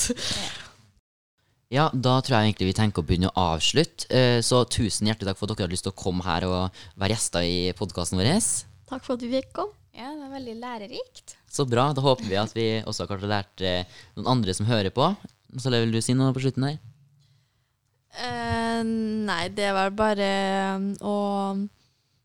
Ja, 1.72 1.88
da 1.92 2.18
tror 2.22 2.38
jeg 2.38 2.52
egentlig 2.52 2.70
vi 2.70 2.76
tenker 2.76 3.02
å 3.02 3.06
begynne 3.08 3.30
å 3.32 3.46
avslutte. 3.54 4.08
Eh, 4.12 4.40
Så 4.44 4.64
tusen 4.70 5.08
hjertelig 5.10 5.32
takk 5.32 5.40
for 5.40 5.48
at 5.48 5.56
dere 5.56 5.66
hadde 5.66 5.76
lyst 5.76 5.88
til 5.88 5.94
å 5.94 6.02
komme 6.04 6.24
her 6.26 6.46
og 6.48 6.84
være 7.00 7.16
gjester 7.16 7.46
i 7.48 7.72
podkasten 7.76 8.20
vår. 8.20 8.32
Takk 8.88 9.02
for 9.04 9.16
at 9.16 9.24
vi 9.24 9.32
fikk 9.36 9.52
komme. 9.56 9.83
Ja, 9.94 10.10
det 10.10 10.24
var 10.24 10.32
veldig 10.34 10.54
lærerikt. 10.58 11.36
Så 11.50 11.66
bra. 11.70 11.92
Da 11.94 12.02
håper 12.02 12.26
vi 12.26 12.38
at 12.40 12.54
vi 12.56 12.66
også 12.82 13.04
har 13.04 13.12
kanskje 13.12 13.30
lært 13.30 13.62
eh, 13.62 14.00
noen 14.16 14.32
andre 14.32 14.54
som 14.56 14.66
hører 14.66 14.90
på. 14.94 15.12
Så 15.62 15.70
vil 15.70 15.94
du 15.94 16.00
si 16.02 16.16
noe 16.18 16.34
på 16.34 16.42
slutten 16.42 16.66
her? 16.66 16.80
Eh, 18.14 18.80
nei, 18.82 19.44
det 19.54 19.70
var 19.74 19.94
bare 19.94 20.30
um, 20.78 20.90
å 21.02 21.14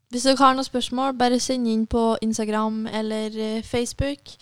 Hvis 0.10 0.26
dere 0.26 0.42
har 0.42 0.56
noen 0.58 0.66
spørsmål, 0.66 1.14
bare 1.18 1.38
send 1.42 1.70
inn 1.70 1.86
på 1.90 2.16
Instagram 2.26 2.88
eller 2.90 3.38
eh, 3.38 3.66
Facebook. 3.66 4.34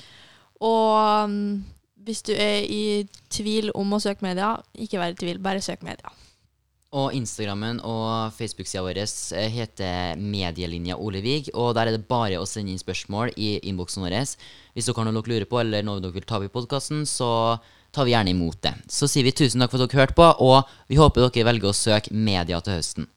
Og 0.64 1.28
um, 1.28 1.66
hvis 2.08 2.24
du 2.24 2.32
er 2.32 2.64
i 2.64 3.04
tvil 3.30 3.74
om 3.76 3.92
å 3.92 4.00
søke 4.00 4.24
media, 4.24 4.56
ikke 4.80 5.04
vær 5.04 5.12
i 5.12 5.20
tvil, 5.20 5.44
bare 5.44 5.64
søk 5.64 5.84
media. 5.84 6.16
Og 6.96 7.12
Instagrammen 7.18 7.82
og 7.84 8.32
Facebook-sida 8.38 8.84
vår 8.86 9.02
eh, 9.04 9.50
heter 9.52 10.22
Medielinja 10.22 10.96
Olevig. 10.96 11.50
Og 11.54 11.74
der 11.76 11.90
er 11.90 11.98
det 11.98 12.08
bare 12.08 12.40
å 12.40 12.48
sende 12.48 12.72
inn 12.72 12.80
spørsmål 12.80 13.34
i 13.36 13.58
innboksen 13.68 14.06
vår. 14.06 14.16
Hvis 14.72 14.88
dere 14.88 15.02
har 15.02 15.10
noe 15.10 15.20
dere 15.20 15.34
lurer 15.34 15.50
på, 15.52 15.60
eller 15.60 15.84
noe 15.84 16.00
dere 16.00 16.16
vil 16.16 16.28
ta 16.28 16.40
opp 16.40 16.48
i 16.48 16.54
podkasten, 16.54 17.04
så 17.04 17.60
tar 17.92 18.08
vi 18.08 18.16
gjerne 18.16 18.32
imot 18.32 18.62
det. 18.64 18.76
Så 18.88 19.12
sier 19.12 19.28
vi 19.28 19.36
tusen 19.36 19.60
takk 19.60 19.74
for 19.74 19.84
at 19.84 19.92
dere 19.92 20.06
hørte 20.06 20.18
på, 20.18 20.32
og 20.48 20.64
vi 20.88 21.00
håper 21.02 21.28
dere 21.28 21.52
velger 21.52 21.74
å 21.74 21.76
søke 21.76 22.16
media 22.16 22.64
til 22.64 22.80
høsten. 22.80 23.12